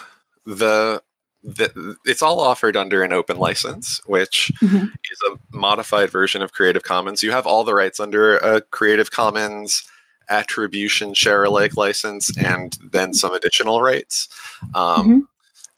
[0.46, 1.02] the,
[1.42, 4.87] the, it's all offered under an open license, which mm-hmm.
[4.87, 7.22] is a modified version of Creative Commons.
[7.22, 9.85] You have all the rights under a Creative Commons
[10.30, 14.28] attribution share alike license and then some additional rights.
[14.74, 15.18] Um, mm-hmm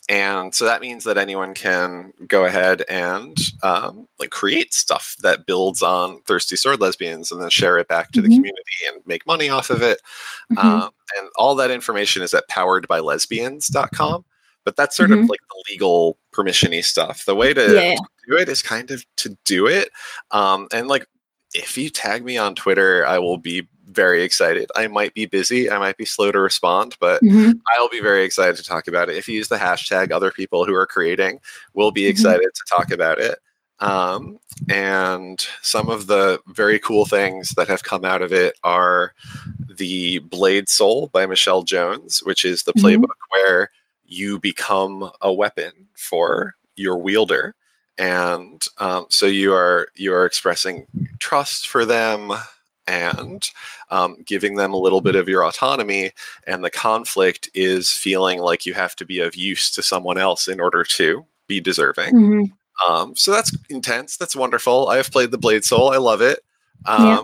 [0.08, 5.46] and so that means that anyone can go ahead and um, like create stuff that
[5.46, 8.30] builds on thirsty sword lesbians and then share it back to mm-hmm.
[8.30, 10.00] the community and make money off of it
[10.52, 10.58] mm-hmm.
[10.58, 14.24] um, and all that information is at poweredbylesbians.com
[14.64, 15.24] but that's sort mm-hmm.
[15.24, 17.96] of like the legal permissiony stuff the way to, yeah.
[18.28, 19.90] do it is kind of to do it
[20.30, 21.06] um, and like
[21.54, 24.70] if you tag me on Twitter, I will be very excited.
[24.74, 27.60] I might be busy, I might be slow to respond, but Mhm.
[27.76, 29.16] I'll be very excited to talk about it.
[29.16, 31.40] If you use the hashtag, other people who are creating
[31.74, 32.10] will be Mhm.
[32.10, 33.38] excited to talk about it.
[33.78, 34.38] Um,
[34.70, 39.12] and some of the very cool things that have come out of it are
[39.68, 42.82] the Blade Soul by Michelle Jones, which is the Mhm.
[42.82, 43.70] playbook where
[44.06, 47.54] you become a weapon for your wielder.
[47.98, 50.86] And um, so you are you are expressing
[51.18, 52.32] trust for them
[52.86, 53.48] and
[53.90, 56.12] um, giving them a little bit of your autonomy.
[56.46, 60.48] And the conflict is feeling like you have to be of use to someone else
[60.48, 62.14] in order to be deserving.
[62.14, 62.52] Mhm.
[62.88, 64.16] Um, so that's intense.
[64.16, 64.88] That's wonderful.
[64.88, 65.90] I have played the Blade Soul.
[65.90, 66.40] I love it.
[66.84, 67.22] Um, Yeah.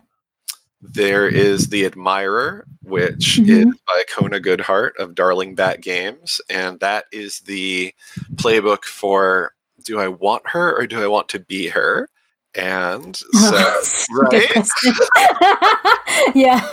[0.85, 3.49] There is the Admirer, which Mhm.
[3.69, 7.95] is by Kona Goodhart of Darling Bat Games, and that is the
[8.35, 9.53] playbook for
[9.85, 12.09] do I want her or do I want to be her?
[12.55, 13.75] And so,
[14.11, 14.69] right?
[16.35, 16.67] yeah.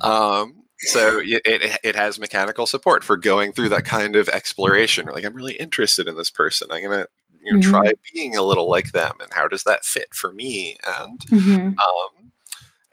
[0.00, 5.06] Um, so it, it it has mechanical support for going through that kind of exploration.
[5.06, 6.68] Like I'm really interested in this person.
[6.70, 7.06] I'm gonna
[7.42, 7.62] you know Mhm.
[7.62, 10.76] try being a little like them, and how does that fit for me?
[11.00, 11.66] And Mhm.
[11.78, 12.23] um,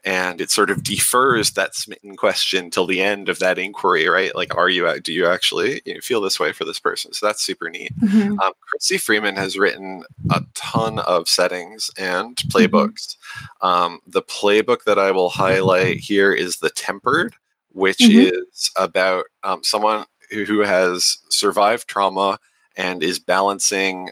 [0.04, 4.34] and it sort of defers that smitten question till the end of that inquiry, right?
[4.34, 7.12] Like, are you do you actually you know, feel this way for this person?
[7.12, 7.92] So that's super neat.
[8.00, 8.38] Mhm.
[8.40, 13.16] Um, Chrissy Freeman has written a ton of settings and playbooks.
[13.60, 17.34] Um, the playbook that I will highlight here is the Tempered,
[17.70, 18.32] which Mhm.
[18.32, 22.38] is about um, someone who has survived trauma
[22.76, 24.10] and is balancing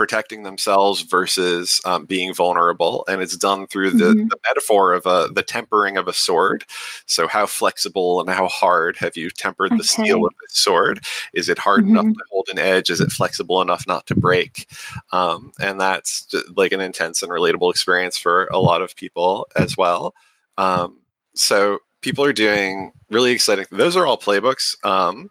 [0.00, 4.30] protecting themselves versus um, being vulnerable and it's done through the, Mhm.
[4.30, 6.64] the metaphor of a, the tempering of a sword.
[7.04, 11.04] So how flexible and how hard have you tempered the steel of this sword?
[11.34, 12.14] Is it hard enough Mhm.
[12.14, 12.88] to hold an edge?
[12.88, 14.66] Is it flexible enough not to break?
[15.12, 19.76] Um, and that's like an intense and relatable experience for a lot of people as
[19.76, 20.14] well.
[20.56, 20.96] Um,
[21.34, 25.28] so people are doing really exciting those are all playbooks um,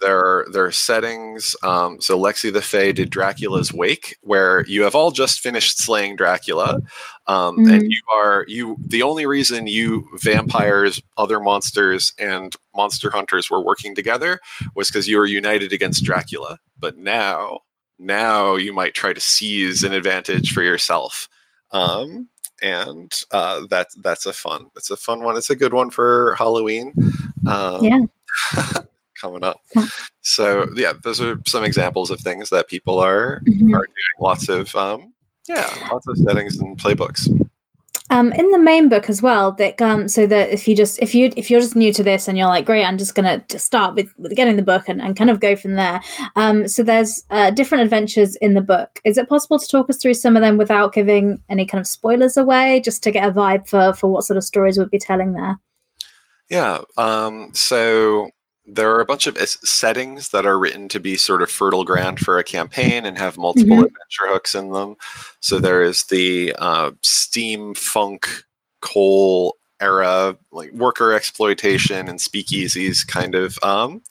[0.00, 1.54] There are there are settings.
[1.62, 6.16] Um, so Lexi the Fae did Dracula's Wake, where you have all just finished slaying
[6.16, 6.80] Dracula,
[7.26, 7.88] um, and Mhm.
[7.90, 8.76] you are you.
[8.86, 14.40] The only reason you vampires, other monsters, and monster hunters were working together
[14.74, 16.58] was because you were united against Dracula.
[16.78, 17.60] But now,
[17.98, 21.28] now you might try to seize an advantage for yourself.
[21.72, 22.28] Um,
[22.62, 24.66] and uh, that's that's a fun.
[24.76, 25.36] It's a fun one.
[25.36, 26.94] It's a good one for Halloween.
[27.46, 28.00] Um, Yeah.
[29.20, 29.60] coming up.
[30.22, 33.74] So yeah, those are some examples of things that people are Mhm.
[33.74, 34.16] are doing.
[34.20, 35.12] Lots of um,
[35.48, 37.28] yeah, lots of settings and playbooks.
[38.12, 41.14] um, in the main book as well that um, so that if you just if
[41.14, 43.64] you if you're just new to this and you're like great i'm just gonna just
[43.64, 46.00] start with, with getting the book and, and kind of go from there
[46.34, 49.96] um, so there's uh, different adventures in the book is it possible to talk us
[49.98, 53.30] through some of them without giving any kind of spoilers away just to get a
[53.32, 55.56] vibe for for what sort of stories we'll be telling there
[56.48, 56.78] Yeah.
[56.96, 58.30] Um, so
[58.72, 62.20] there are a bunch of settings that are written to be sort of fertile ground
[62.20, 63.86] for a campaign and have multiple Mhm.
[63.86, 64.96] adventure hooks in them.
[65.40, 68.44] So there is the uh, steampunk
[68.80, 74.02] coal era, like worker exploitation and speakeasies kind of um,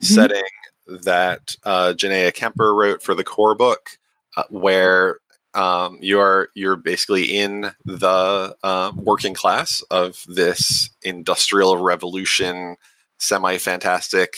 [0.00, 0.04] Mhm.
[0.04, 0.42] setting
[0.86, 3.90] that uh, Janaea Kemper wrote for the core book,
[4.36, 5.18] uh, where
[5.54, 12.76] um, you're you're basically in the uh, working class of this industrial revolution
[13.18, 14.36] semi fantastic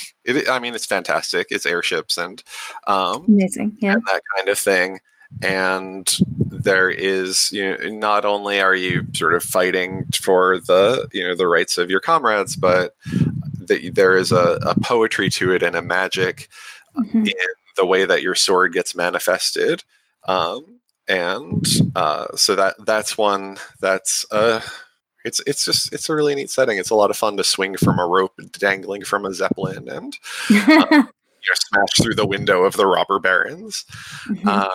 [0.48, 1.48] i mean it's fantastic.
[1.50, 2.42] It's airships and
[2.86, 3.94] um, amazing yeah.
[3.94, 5.00] and that kind of thing.
[5.42, 6.10] And
[6.50, 11.36] there is you know not only are you sort of fighting for the you know
[11.36, 12.96] the rights of your comrades but
[13.68, 16.48] that there is a, a poetry to it and a magic
[16.96, 17.28] Mhm.
[17.28, 17.34] in
[17.76, 19.84] the way that your sword gets manifested.
[20.26, 21.64] Um, and
[21.94, 24.60] uh, so that that's one that's uh,
[25.24, 27.76] it's it's just it's a really neat setting it's a lot of fun to swing
[27.76, 30.16] from a rope dangling from a zeppelin and
[30.50, 31.06] you know
[31.54, 33.85] smash through the window of the robber barons
[34.26, 34.46] Mhm.
[34.46, 34.70] um,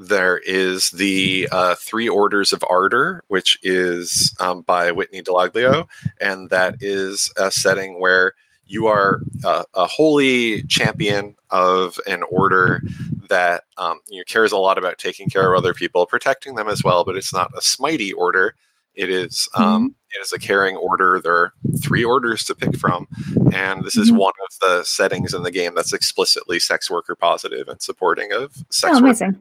[0.00, 5.88] there is the uh, Three Orders of Ardor, which is um, by Whitney Delaglio,
[6.20, 8.34] and that is a setting where
[8.66, 12.80] you are uh, a holy champion of an order
[13.28, 16.68] that um, you know, cares a lot about taking care of other people, protecting them
[16.68, 17.02] as well.
[17.04, 18.54] But it's not a smitey order;
[18.98, 21.20] it is um, it is a caring order.
[21.22, 23.06] There are three orders to pick from,
[23.52, 24.16] and this is Mhm.
[24.16, 28.52] one of the settings in the game that's explicitly sex worker positive and supporting of
[28.70, 29.02] sex oh work.
[29.02, 29.40] amazing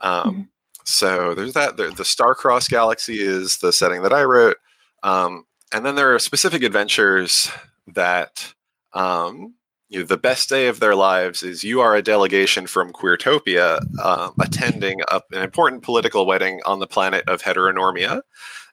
[0.00, 0.48] Um, Mhm.
[0.84, 1.76] So there's that.
[1.76, 4.58] The, the Starcross Galaxy is the setting that I wrote,
[5.02, 7.50] um, and then there are specific adventures
[7.86, 8.52] that
[8.92, 9.54] um,
[9.88, 13.78] you know, the best day of their lives is you are a delegation from Queertopia
[14.02, 18.22] uh, attending a, an important political wedding on the planet of heteronormia,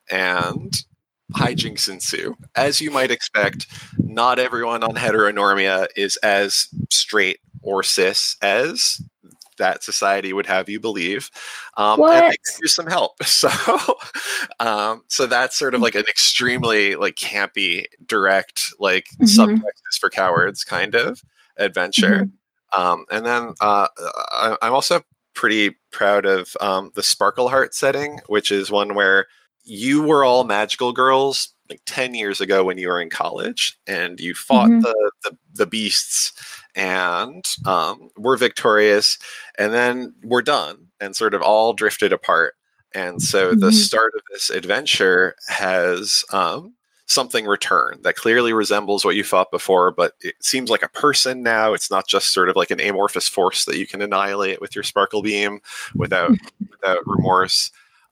[0.09, 0.83] and
[1.33, 2.35] hijinks ensue.
[2.55, 9.01] As you might expect, not everyone on heteronormia is as straight or cis as
[9.57, 11.29] that society would have you believe.
[11.77, 12.23] Um, What?
[12.23, 13.17] and they some help.
[13.25, 13.49] So,
[14.59, 19.27] um, so that's sort of like an extremely like campy, direct, like Mhm.
[19.27, 21.21] subtext is for cowards kind of
[21.57, 22.25] adventure.
[22.25, 22.81] Mm-hmm.
[22.81, 23.87] Um, and then uh,
[24.31, 25.01] I, I'm also
[25.33, 29.27] pretty proud of um, the Sparkle Heart setting, which is one where
[29.63, 34.19] you were all magical girls like 10 years ago when you were in college and
[34.19, 34.81] you fought Mhm.
[34.81, 36.33] the, the, the beasts
[36.75, 39.17] and um, were victorious
[39.59, 42.55] and then we're done and sort of all drifted apart.
[42.95, 43.73] And so the Mhm.
[43.73, 46.73] start of this adventure has um,
[47.05, 51.43] something return that clearly resembles what you fought before, but it seems like a person
[51.43, 51.73] now.
[51.73, 54.83] It's not just sort of like an amorphous force that you can annihilate with your
[54.83, 55.59] sparkle beam
[55.95, 56.35] without
[56.71, 57.69] without remorse.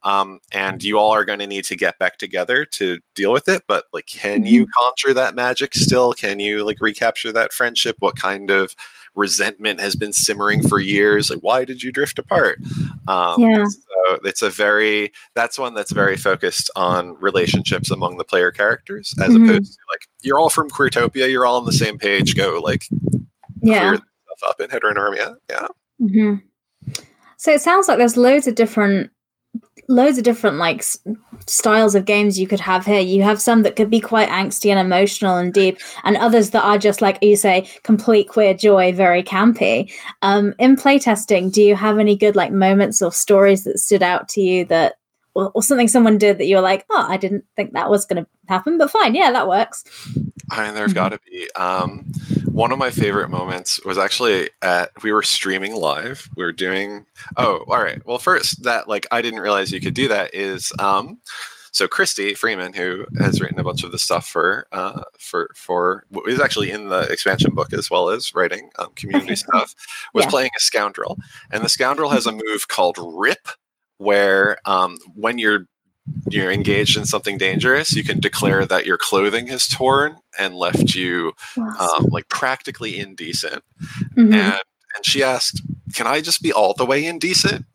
[0.07, 3.49] Um, and you all are going to need to get back together to deal with
[3.49, 3.63] it.
[3.67, 6.13] But like, can you conjure that magic still?
[6.13, 7.97] Can you like recapture that friendship?
[7.99, 8.73] What kind of
[9.15, 11.29] resentment has been simmering for years?
[11.29, 12.59] Like, why did you drift apart?
[13.07, 13.65] Um, Yeah.
[13.65, 19.13] So it's a very that's one that's very focused on relationships among the player characters,
[19.21, 19.43] as Mhm.
[19.43, 22.35] opposed to like you're all from Queertopia, you're all on the same page.
[22.37, 22.87] Go like
[23.61, 23.89] Yeah.
[23.89, 23.95] clear
[24.37, 25.35] stuff up in heteronormia.
[25.49, 25.67] Yeah.
[25.99, 26.35] hmm
[27.37, 29.11] So it sounds like there's loads of different,
[29.87, 30.99] loads of different like s-
[31.45, 32.99] styles of games you could have here.
[32.99, 36.63] You have some that could be quite angsty and emotional and deep, and others that
[36.63, 39.91] are just like you say, complete queer joy, very campy.
[40.21, 44.29] Um, in playtesting, do you have any good like moments or stories that stood out
[44.29, 44.95] to you that?
[45.35, 48.23] Or, something someone did that you were like, oh, I didn't think that was going
[48.23, 49.83] to happen, but fine, yeah, that works.
[50.49, 51.47] I mean, there's got to be.
[51.55, 52.11] Um,
[52.57, 56.27] one of my favorite moments was actually at we were streaming live.
[56.35, 57.05] We were doing.
[57.37, 58.03] Oh, all right.
[58.05, 61.19] Well, first that like I didn't realize you could do that is um,
[61.71, 66.05] so Christy Freeman, who has written a bunch of the stuff for uh, for for
[66.25, 69.75] is actually in the expansion book as well as writing um, community stuff,
[70.15, 70.31] was Yeah.
[70.31, 71.19] playing a scoundrel,
[71.51, 73.47] and the scoundrel has a move called Rip,
[73.99, 75.67] where um, when you're
[76.29, 80.95] you're engaged in something dangerous, you can declare that your clothing has torn and left
[80.95, 83.63] you um, like practically indecent.
[84.15, 84.33] Mhm.
[84.33, 84.61] And
[84.95, 85.61] and she asked,
[85.93, 87.65] "Can I just be all the way indecent?"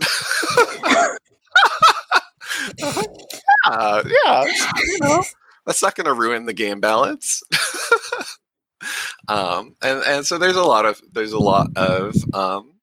[3.64, 5.22] uh, yeah, you know,
[5.66, 7.42] that's not going to ruin the game balance.
[9.28, 12.74] um, and and so there's a lot of there's a lot of um,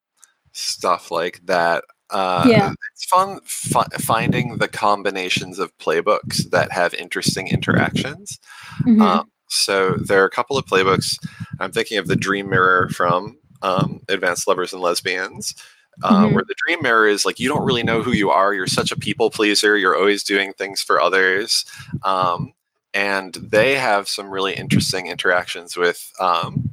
[0.53, 1.83] stuff like that.
[2.11, 2.73] Uh, Yeah.
[2.93, 8.39] it's fun fi- finding the combinations of playbooks that have interesting interactions.
[8.85, 9.01] Mhm.
[9.01, 11.17] Um, so there are a couple of playbooks.
[11.59, 15.53] I'm thinking of the Dream Mirror from um, Advanced Lovers and Lesbians,
[16.01, 16.33] uh, Mhm.
[16.33, 18.53] where the Dream Mirror is like you don't really know who you are.
[18.53, 19.75] You're such a people pleaser.
[19.77, 21.65] You're always doing things for others,
[22.03, 22.53] um,
[22.93, 26.09] and they have some really interesting interactions with.
[26.21, 26.68] Um,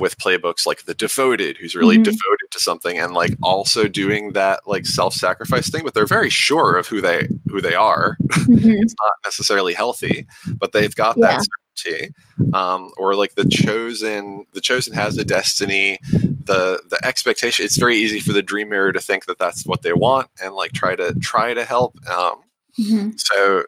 [0.00, 2.04] with playbooks like the devoted who's really Mhm.
[2.04, 6.76] devoted to something and like also doing that like self-sacrifice thing but they're very sure
[6.76, 8.16] of who they who they are
[8.48, 8.82] Mhm.
[8.82, 10.26] it's not necessarily healthy,
[10.58, 11.26] but they've got Yeah.
[11.38, 11.46] that
[11.76, 12.14] certainty.
[12.52, 15.98] Um, or like the chosen, the chosen has a destiny.
[16.12, 17.64] The the expectation.
[17.64, 20.54] It's very easy for the dream mirror to think that that's what they want and
[20.54, 21.94] like try to try to help.
[22.08, 22.36] Um,
[22.78, 23.18] Mhm.
[23.18, 23.64] so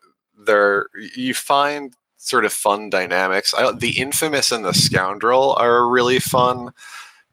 [0.47, 3.53] there, you find sort of fun dynamics.
[3.53, 6.71] I, the infamous and the scoundrel are a really fun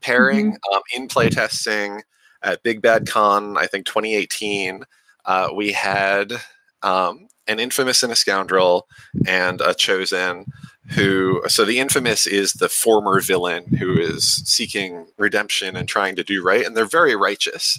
[0.02, 2.02] pairing um, in playtesting
[2.42, 3.58] at Big Bad Con.
[3.58, 4.84] I think 2018.
[5.26, 6.34] Uh, we had
[6.82, 8.88] um, an infamous and a scoundrel
[9.28, 10.46] and a chosen
[10.90, 16.24] who so the infamous is the former villain who is seeking redemption and trying to
[16.24, 17.78] do right and they're very righteous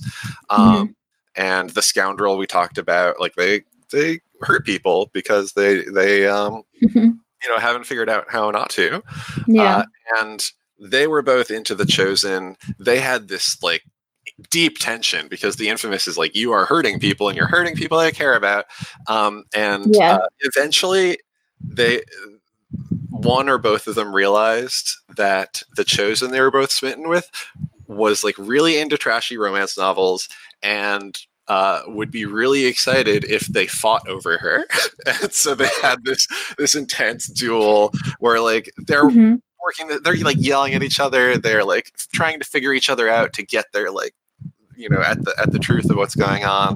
[0.48, 0.94] um,
[1.34, 6.62] and the scoundrel we talked about like they they hurt people because they they um,
[6.82, 7.18] Mhm.
[7.42, 9.02] you know haven't figured out how not to
[9.46, 9.78] Yeah.
[9.78, 9.84] uh,
[10.20, 10.44] and
[10.78, 13.82] they were both into the chosen they had this like
[14.50, 17.98] deep tension because the infamous is like you are hurting people and you're hurting people
[17.98, 18.64] i care about
[19.08, 20.16] um, and Yeah.
[20.16, 21.18] uh, eventually
[21.62, 22.02] they
[23.10, 27.30] one or both of them realized that the chosen they were both smitten with
[27.86, 30.28] was like really into trashy romance novels
[30.62, 31.18] and
[31.50, 34.58] uh, would be really excited if they fought over her
[35.22, 36.26] and so they had this
[36.58, 39.40] this intense duel where like they're Mhm.
[39.66, 43.32] working they're like yelling at each other they're like trying to figure each other out
[43.34, 44.14] to get their like
[44.76, 46.70] you know at the at the truth of what's going on,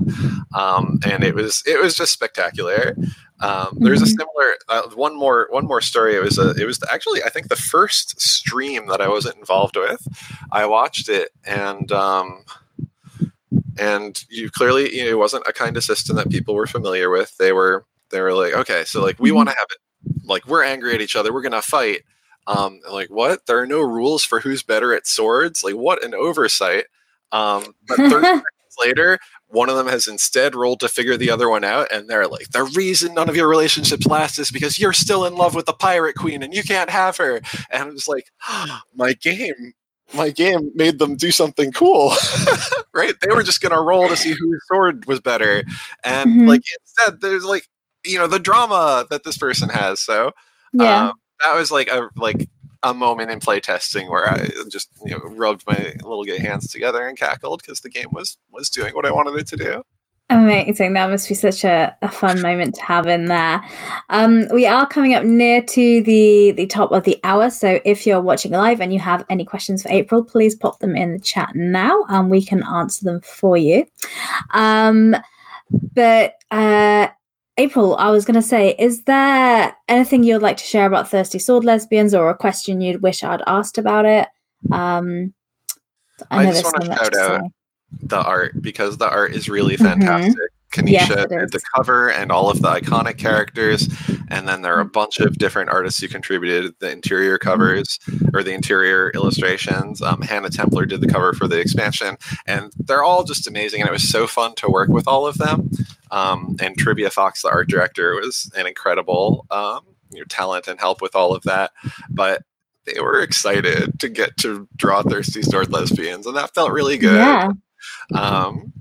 [0.54, 2.94] um, and it was it was just spectacular.
[3.40, 4.18] Um, there's a Mhm.
[4.18, 6.14] similar uh, one more one more story.
[6.14, 9.76] It was a it was actually I think the first stream that I wasn't involved
[9.76, 10.02] with.
[10.52, 12.44] I watched it and um,
[13.78, 17.10] and you clearly you know, it wasn't a kind of system that people were familiar
[17.10, 17.36] with.
[17.36, 19.78] They were they were like okay, so like we want to have it
[20.24, 21.32] like we're angry at each other.
[21.32, 22.02] We're gonna fight.
[22.46, 23.46] Um, like what?
[23.46, 25.64] There are no rules for who's better at swords.
[25.64, 26.84] Like what an oversight.
[27.32, 28.44] Um, but 30 seconds
[28.78, 29.18] later,
[29.48, 32.50] one of them has instead rolled to figure the other one out, and they're like,
[32.50, 35.72] the reason none of your relationships last is because you're still in love with the
[35.72, 37.40] pirate queen and you can't have her.
[37.70, 38.26] And it was like,
[38.94, 39.72] my game,
[40.12, 42.12] my game made them do something cool,
[42.94, 43.14] right?
[43.20, 45.64] They were just gonna roll to see whose sword was better,
[46.04, 46.48] and Mhm.
[46.48, 47.68] like instead, there's like,
[48.04, 50.00] you know, the drama that this person has.
[50.00, 50.32] So
[50.72, 51.08] yeah.
[51.08, 51.12] um,
[51.44, 52.48] that was like a like
[52.82, 56.68] a moment in play testing where I just you know rubbed my little gay hands
[56.70, 59.82] together and cackled because the game was was doing what I wanted it to do.
[60.30, 60.94] Amazing.
[60.94, 63.62] That must be such a, a fun moment to have in there.
[64.08, 67.50] Um, we are coming up near to the, the top of the hour.
[67.50, 70.96] So if you're watching live and you have any questions for April, please pop them
[70.96, 73.86] in the chat now and we can answer them for you.
[74.52, 75.14] Um,
[75.94, 77.08] but uh,
[77.58, 81.38] April, I was going to say, is there anything you'd like to share about Thirsty
[81.38, 84.28] Sword Lesbians or a question you'd wish I'd asked about it?
[84.72, 85.34] Um,
[86.30, 87.48] I know just wanna shout out say.
[88.02, 89.84] The art because the art is really Mhm.
[89.84, 90.34] fantastic.
[90.76, 93.88] Yes, Kanisha did the cover and all of the iconic characters,
[94.28, 98.00] and then there are a bunch of different artists who contributed the interior covers
[98.32, 100.02] or the interior illustrations.
[100.02, 102.16] Um, Hannah Templer did the cover for the expansion,
[102.46, 103.82] and they're all just amazing.
[103.82, 105.70] And it was so fun to work with all of them.
[106.10, 109.80] Um, and Trivia Fox, the art director, was an incredible um,
[110.10, 111.70] you know, talent and help with all of that.
[112.10, 112.42] But
[112.84, 117.14] they were excited to get to draw Thirsty Sword Lesbians, and that felt really good.
[117.16, 117.50] Yeah.
[118.14, 118.72] Um,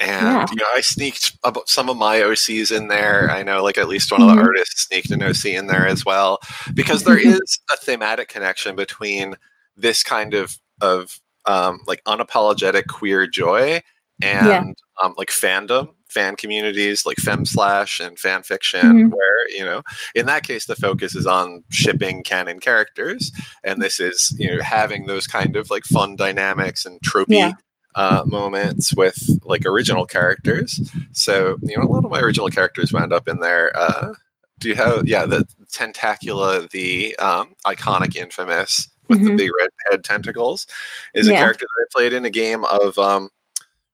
[0.00, 0.46] and Yeah.
[0.50, 3.30] you know, I sneaked about some of my OCs in there.
[3.30, 4.44] I know, like at least one of the Mhm.
[4.46, 6.40] artists sneaked an OC in there as well,
[6.74, 9.36] because there is a thematic connection between
[9.76, 13.82] this kind of of um, like unapologetic queer joy
[14.22, 14.62] and Yeah.
[15.02, 19.10] um, like fandom, fan communities like Fem Slash and fan fiction, Mhm.
[19.10, 19.82] where you know,
[20.14, 23.30] in that case, the focus is on shipping canon characters,
[23.62, 27.52] and this is you know having those kind of like fun dynamics and tropey Yeah.
[27.96, 30.80] Uh, moments with like original characters.
[31.12, 33.70] So you know, a lot of my original characters wound up in there.
[33.76, 34.14] Uh,
[34.58, 39.36] do you have yeah the Tentacula, the um, iconic, infamous with the Mhm.
[39.36, 40.66] big red head tentacles,
[41.14, 43.30] is a character that I played in a game of um,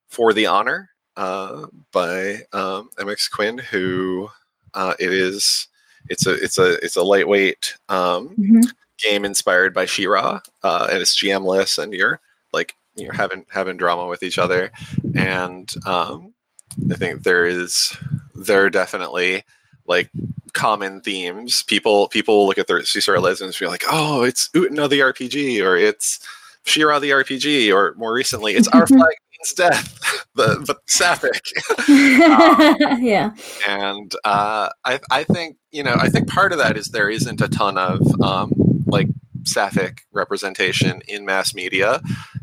[0.08, 4.30] For the Honor uh, by um, MX Quinn, who
[4.74, 5.68] uh, it is.
[6.08, 8.64] It's a it's a it's a lightweight um, Mhm.
[8.98, 12.20] game inspired by She-Ra, uh, and it's GMless, and you're
[12.54, 14.70] like you're having having drama with each other,
[15.14, 16.34] and um,
[16.90, 17.96] I think there is
[18.34, 19.44] there are definitely
[19.86, 20.10] like
[20.52, 21.62] common themes.
[21.64, 25.00] People people will look at Thirsty Sword Lesbians and be like, oh, it's Utena the
[25.00, 26.20] RPG, or it's
[26.64, 31.42] She-Ra the RPG, or more recently, it's Our Flag Means Death, the the Sapphic.
[33.00, 33.32] yeah.
[33.68, 37.40] and uh, I, I think you know i think part of that is there isn't
[37.40, 38.52] a ton of um,
[38.86, 39.08] like
[39.44, 42.02] sapphic representation in mass media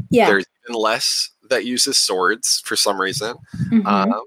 [0.10, 0.28] Yeah.
[0.28, 3.36] there's even less that uses swords for some reason
[3.72, 3.86] Mhm.
[3.86, 4.22] um,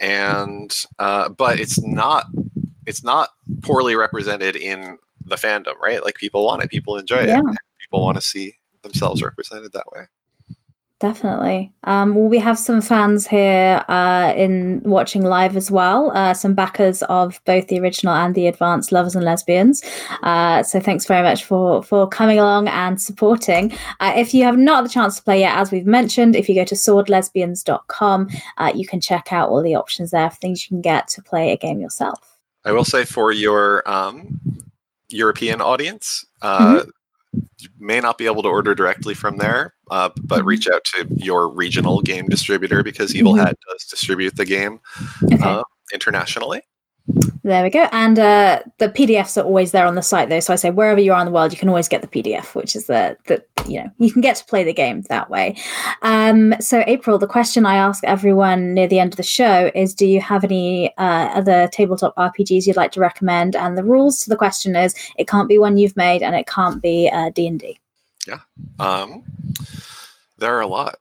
[0.00, 2.26] and uh, but it's not
[2.86, 3.30] it's not
[3.62, 7.38] poorly represented in the fandom right like people want it people enjoy it Yeah.
[7.38, 10.02] and people want to see themselves represented that way
[10.98, 11.70] Definitely.
[11.84, 16.10] Um, well, we have some fans here uh, in watching live as well.
[16.14, 19.84] Uh, some backers of both the original and the advanced lovers and lesbians.
[20.22, 23.76] Uh, so thanks very much for for coming along and supporting.
[24.00, 26.48] Uh, if you have not had the chance to play yet, as we've mentioned, if
[26.48, 30.64] you go to swordlesbians.com, uh, you can check out all the options there for things
[30.64, 32.38] you can get to play a game yourself.
[32.64, 34.40] I will say for your um,
[35.10, 36.84] European audience, uh,
[37.58, 40.46] you may not be able to order directly from there, uh, but Mhm.
[40.46, 43.38] reach out to your regional game distributor because Evil Mhm.
[43.46, 44.80] Hat does distribute the game
[45.24, 45.42] Okay.
[45.42, 45.62] uh,
[45.92, 46.62] internationally.
[47.44, 47.88] There we go.
[47.92, 50.40] And uh, the PDFs are always there on the site, though.
[50.40, 52.56] So I say wherever you are in the world, you can always get the PDF,
[52.56, 55.56] which is the the you know you can get to play the game that way.
[56.02, 59.94] Um, so April, the question I ask everyone near the end of the show is:
[59.94, 63.54] Do you have any uh, other tabletop RPGs you'd like to recommend?
[63.54, 66.48] And the rules to the question is: it can't be one you've made, and it
[66.48, 67.78] can't be uh, D and D.
[68.80, 69.22] Um,
[70.38, 70.96] there are a lot.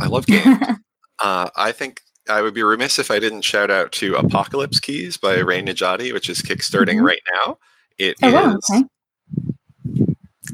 [0.00, 0.58] I love games.
[1.18, 2.00] uh, I think
[2.32, 6.12] I would be remiss if I didn't shout out to Apocalypse Keys by Rae Nedjadi,
[6.12, 7.04] which is kickstarting Mhm.
[7.06, 7.58] right now.
[7.98, 8.56] It Oh wow!
[8.56, 8.84] is- Okay.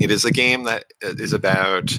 [0.00, 1.96] It is a game that is about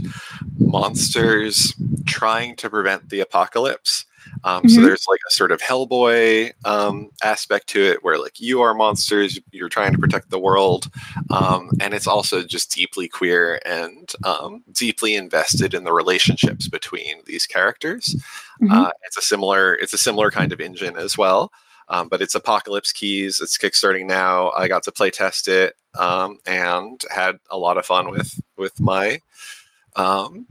[0.57, 1.73] monsters
[2.05, 4.05] trying to prevent the apocalypse.
[4.43, 4.69] Um, mm-hmm.
[4.69, 8.73] So there's like a sort of Hellboy um, aspect to it, where like you are
[8.73, 10.89] monsters, you're trying to protect the world,
[11.29, 17.21] um, and it's also just deeply queer and um, deeply invested in the relationships between
[17.25, 18.15] these characters.
[18.61, 18.71] Mm-hmm.
[18.71, 21.51] Uh, it's a similar, it's a similar kind of engine as well.
[21.89, 23.41] Um, but it's Apocalypse Keys.
[23.41, 24.51] It's kickstarting now.
[24.51, 28.79] I got to play test it um, and had a lot of fun with with
[28.79, 29.19] my
[29.95, 30.45] um,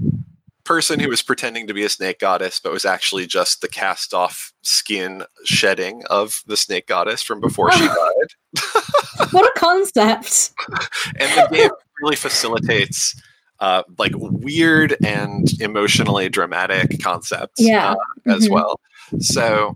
[0.69, 4.13] person who was pretending to be a snake goddess, but was actually just the cast
[4.13, 9.31] off skin shedding of the snake goddess from before she died.
[9.31, 10.53] what a concept!
[11.19, 11.71] and the game
[12.03, 13.19] really facilitates
[13.61, 17.93] uh, like weird and emotionally dramatic concepts yeah.
[17.93, 17.97] uh,
[18.27, 18.53] as mm-hmm.
[18.53, 18.79] well.
[19.21, 19.75] So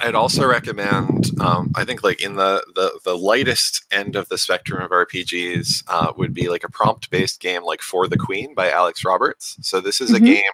[0.00, 4.38] I'd also recommend, um, I think, like in the, the the lightest end of the
[4.38, 8.54] spectrum of RPGs uh, would be like a prompt based game like For the Queen
[8.54, 9.56] by Alex Roberts.
[9.60, 10.24] So this is mm-hmm.
[10.24, 10.52] a game.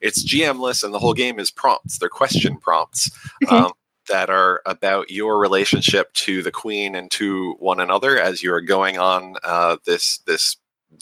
[0.00, 1.98] It's GMless, and the whole game is prompts.
[1.98, 3.10] They're question prompts.
[3.44, 3.56] Okay.
[3.56, 3.72] Um,
[4.08, 8.60] that are about your relationship to the queen and to one another as you are
[8.60, 10.56] going on uh, this this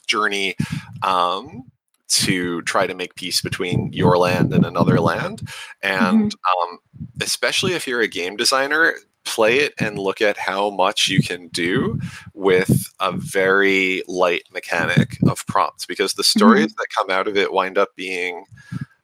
[0.07, 0.57] journey
[1.03, 1.71] um,
[2.09, 5.49] to try to make peace between your land and another land.
[5.83, 6.73] And mm-hmm.
[6.73, 6.79] um,
[7.21, 8.95] especially if you're a game designer,
[9.25, 11.99] play it and look at how much you can do
[12.33, 16.79] with a very light mechanic of prompts because the stories mm-hmm.
[16.79, 18.45] that come out of it wind up being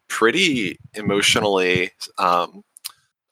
[0.08, 2.62] pretty emotionally um,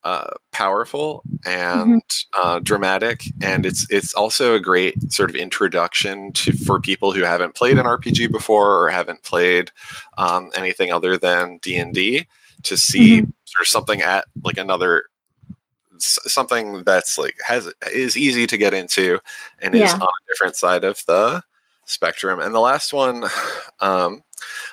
[0.05, 2.41] uh, powerful and mm-hmm.
[2.41, 7.23] uh, dramatic, and it's it's also a great sort of introduction to for people who
[7.23, 9.71] haven't played an RPG before or haven't played
[10.19, 12.27] um, anything other than D and D
[12.63, 13.31] to see mm-hmm.
[13.45, 15.05] sort of something at like another
[15.99, 19.19] something that's like has is easy to get into
[19.61, 19.85] and yeah.
[19.85, 21.43] is on a different side of the
[21.85, 22.41] spectrum.
[22.41, 23.25] And the last one,
[23.81, 24.23] um,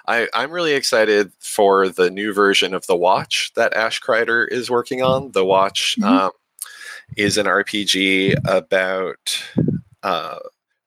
[0.08, 4.70] I, I'm really excited for the new version of the Watch that Ash Kreider is
[4.70, 5.32] working on.
[5.32, 6.26] The Watch mm-hmm.
[6.26, 6.32] um,
[7.18, 9.44] is an RPG about
[10.04, 10.40] uh,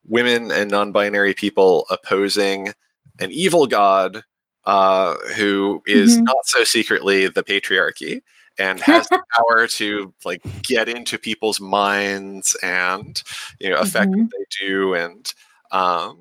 [0.07, 2.73] women and non-binary people opposing
[3.19, 4.23] an evil god
[4.65, 6.23] uh, who is mm-hmm.
[6.23, 8.21] not so secretly the patriarchy
[8.59, 13.23] and has the power to like get into people's minds and
[13.59, 14.21] you know affect mm-hmm.
[14.21, 15.33] what they do and
[15.71, 16.17] um,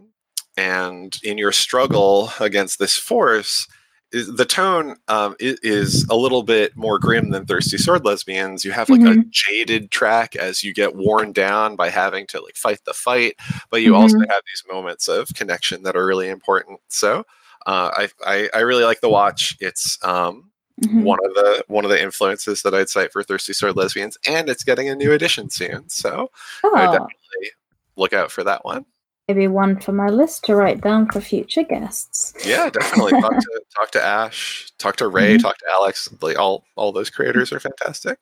[0.61, 3.67] and in your struggle against this force,
[4.13, 8.63] the tone um, is a little bit more grim than Thirsty Sword Lesbians.
[8.63, 9.21] You have like mm-hmm.
[9.21, 13.37] a jaded track as you get worn down by having to like fight the fight,
[13.71, 14.03] but you mm-hmm.
[14.03, 16.81] also have these moments of connection that are really important.
[16.89, 17.25] So
[17.67, 19.57] uh, I, I, I really like the watch.
[19.61, 20.51] It's um,
[20.83, 21.05] mm-hmm.
[21.05, 24.51] one of the one of the influences that I'd cite for Thirsty Sword Lesbians, and
[24.51, 25.89] it's getting a new edition soon.
[25.89, 26.31] So
[26.65, 26.77] oh.
[26.77, 27.53] I definitely
[27.97, 28.85] look out for that one
[29.31, 32.35] maybe one for my list to write down for future guests.
[32.45, 33.21] Yeah, definitely.
[33.21, 35.43] talk to talk to Ash, talk to Ray, mm-hmm.
[35.43, 36.09] talk to Alex.
[36.21, 38.19] Like all all those creators are fantastic.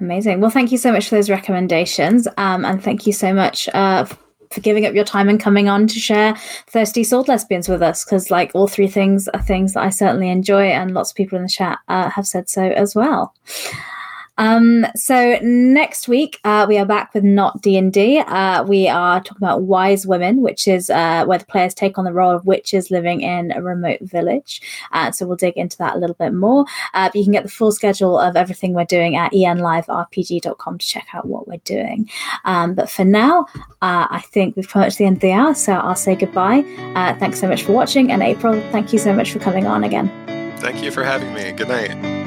[0.00, 0.40] Amazing.
[0.40, 4.04] Well, thank you so much for those recommendations, um, and thank you so much uh,
[4.04, 6.34] for giving up your time and coming on to share
[6.66, 8.04] Thirsty Sword Lesbians with us.
[8.04, 11.36] Because like all three things are things that I certainly enjoy, and lots of people
[11.36, 13.34] in the chat uh, have said so as well.
[14.42, 18.18] Um, so next week uh, we are back with not D and D.
[18.18, 22.04] Uh, we are talking about Wise Women, which is uh, where the players take on
[22.04, 24.60] the role of witches living in a remote village.
[24.90, 26.64] Uh, so we'll dig into that a little bit more.
[26.92, 30.86] Uh, but you can get the full schedule of everything we're doing at enliverpg.com to
[30.86, 32.10] check out what we're doing.
[32.44, 33.46] Um, but for now,
[33.80, 36.62] I think we've come to the end of the hour, so I'll say goodbye.
[37.20, 40.08] thanks so much for watching, and April, thank you so much for coming on again.
[40.58, 41.52] Thank you for having me.
[41.52, 42.21] Good night.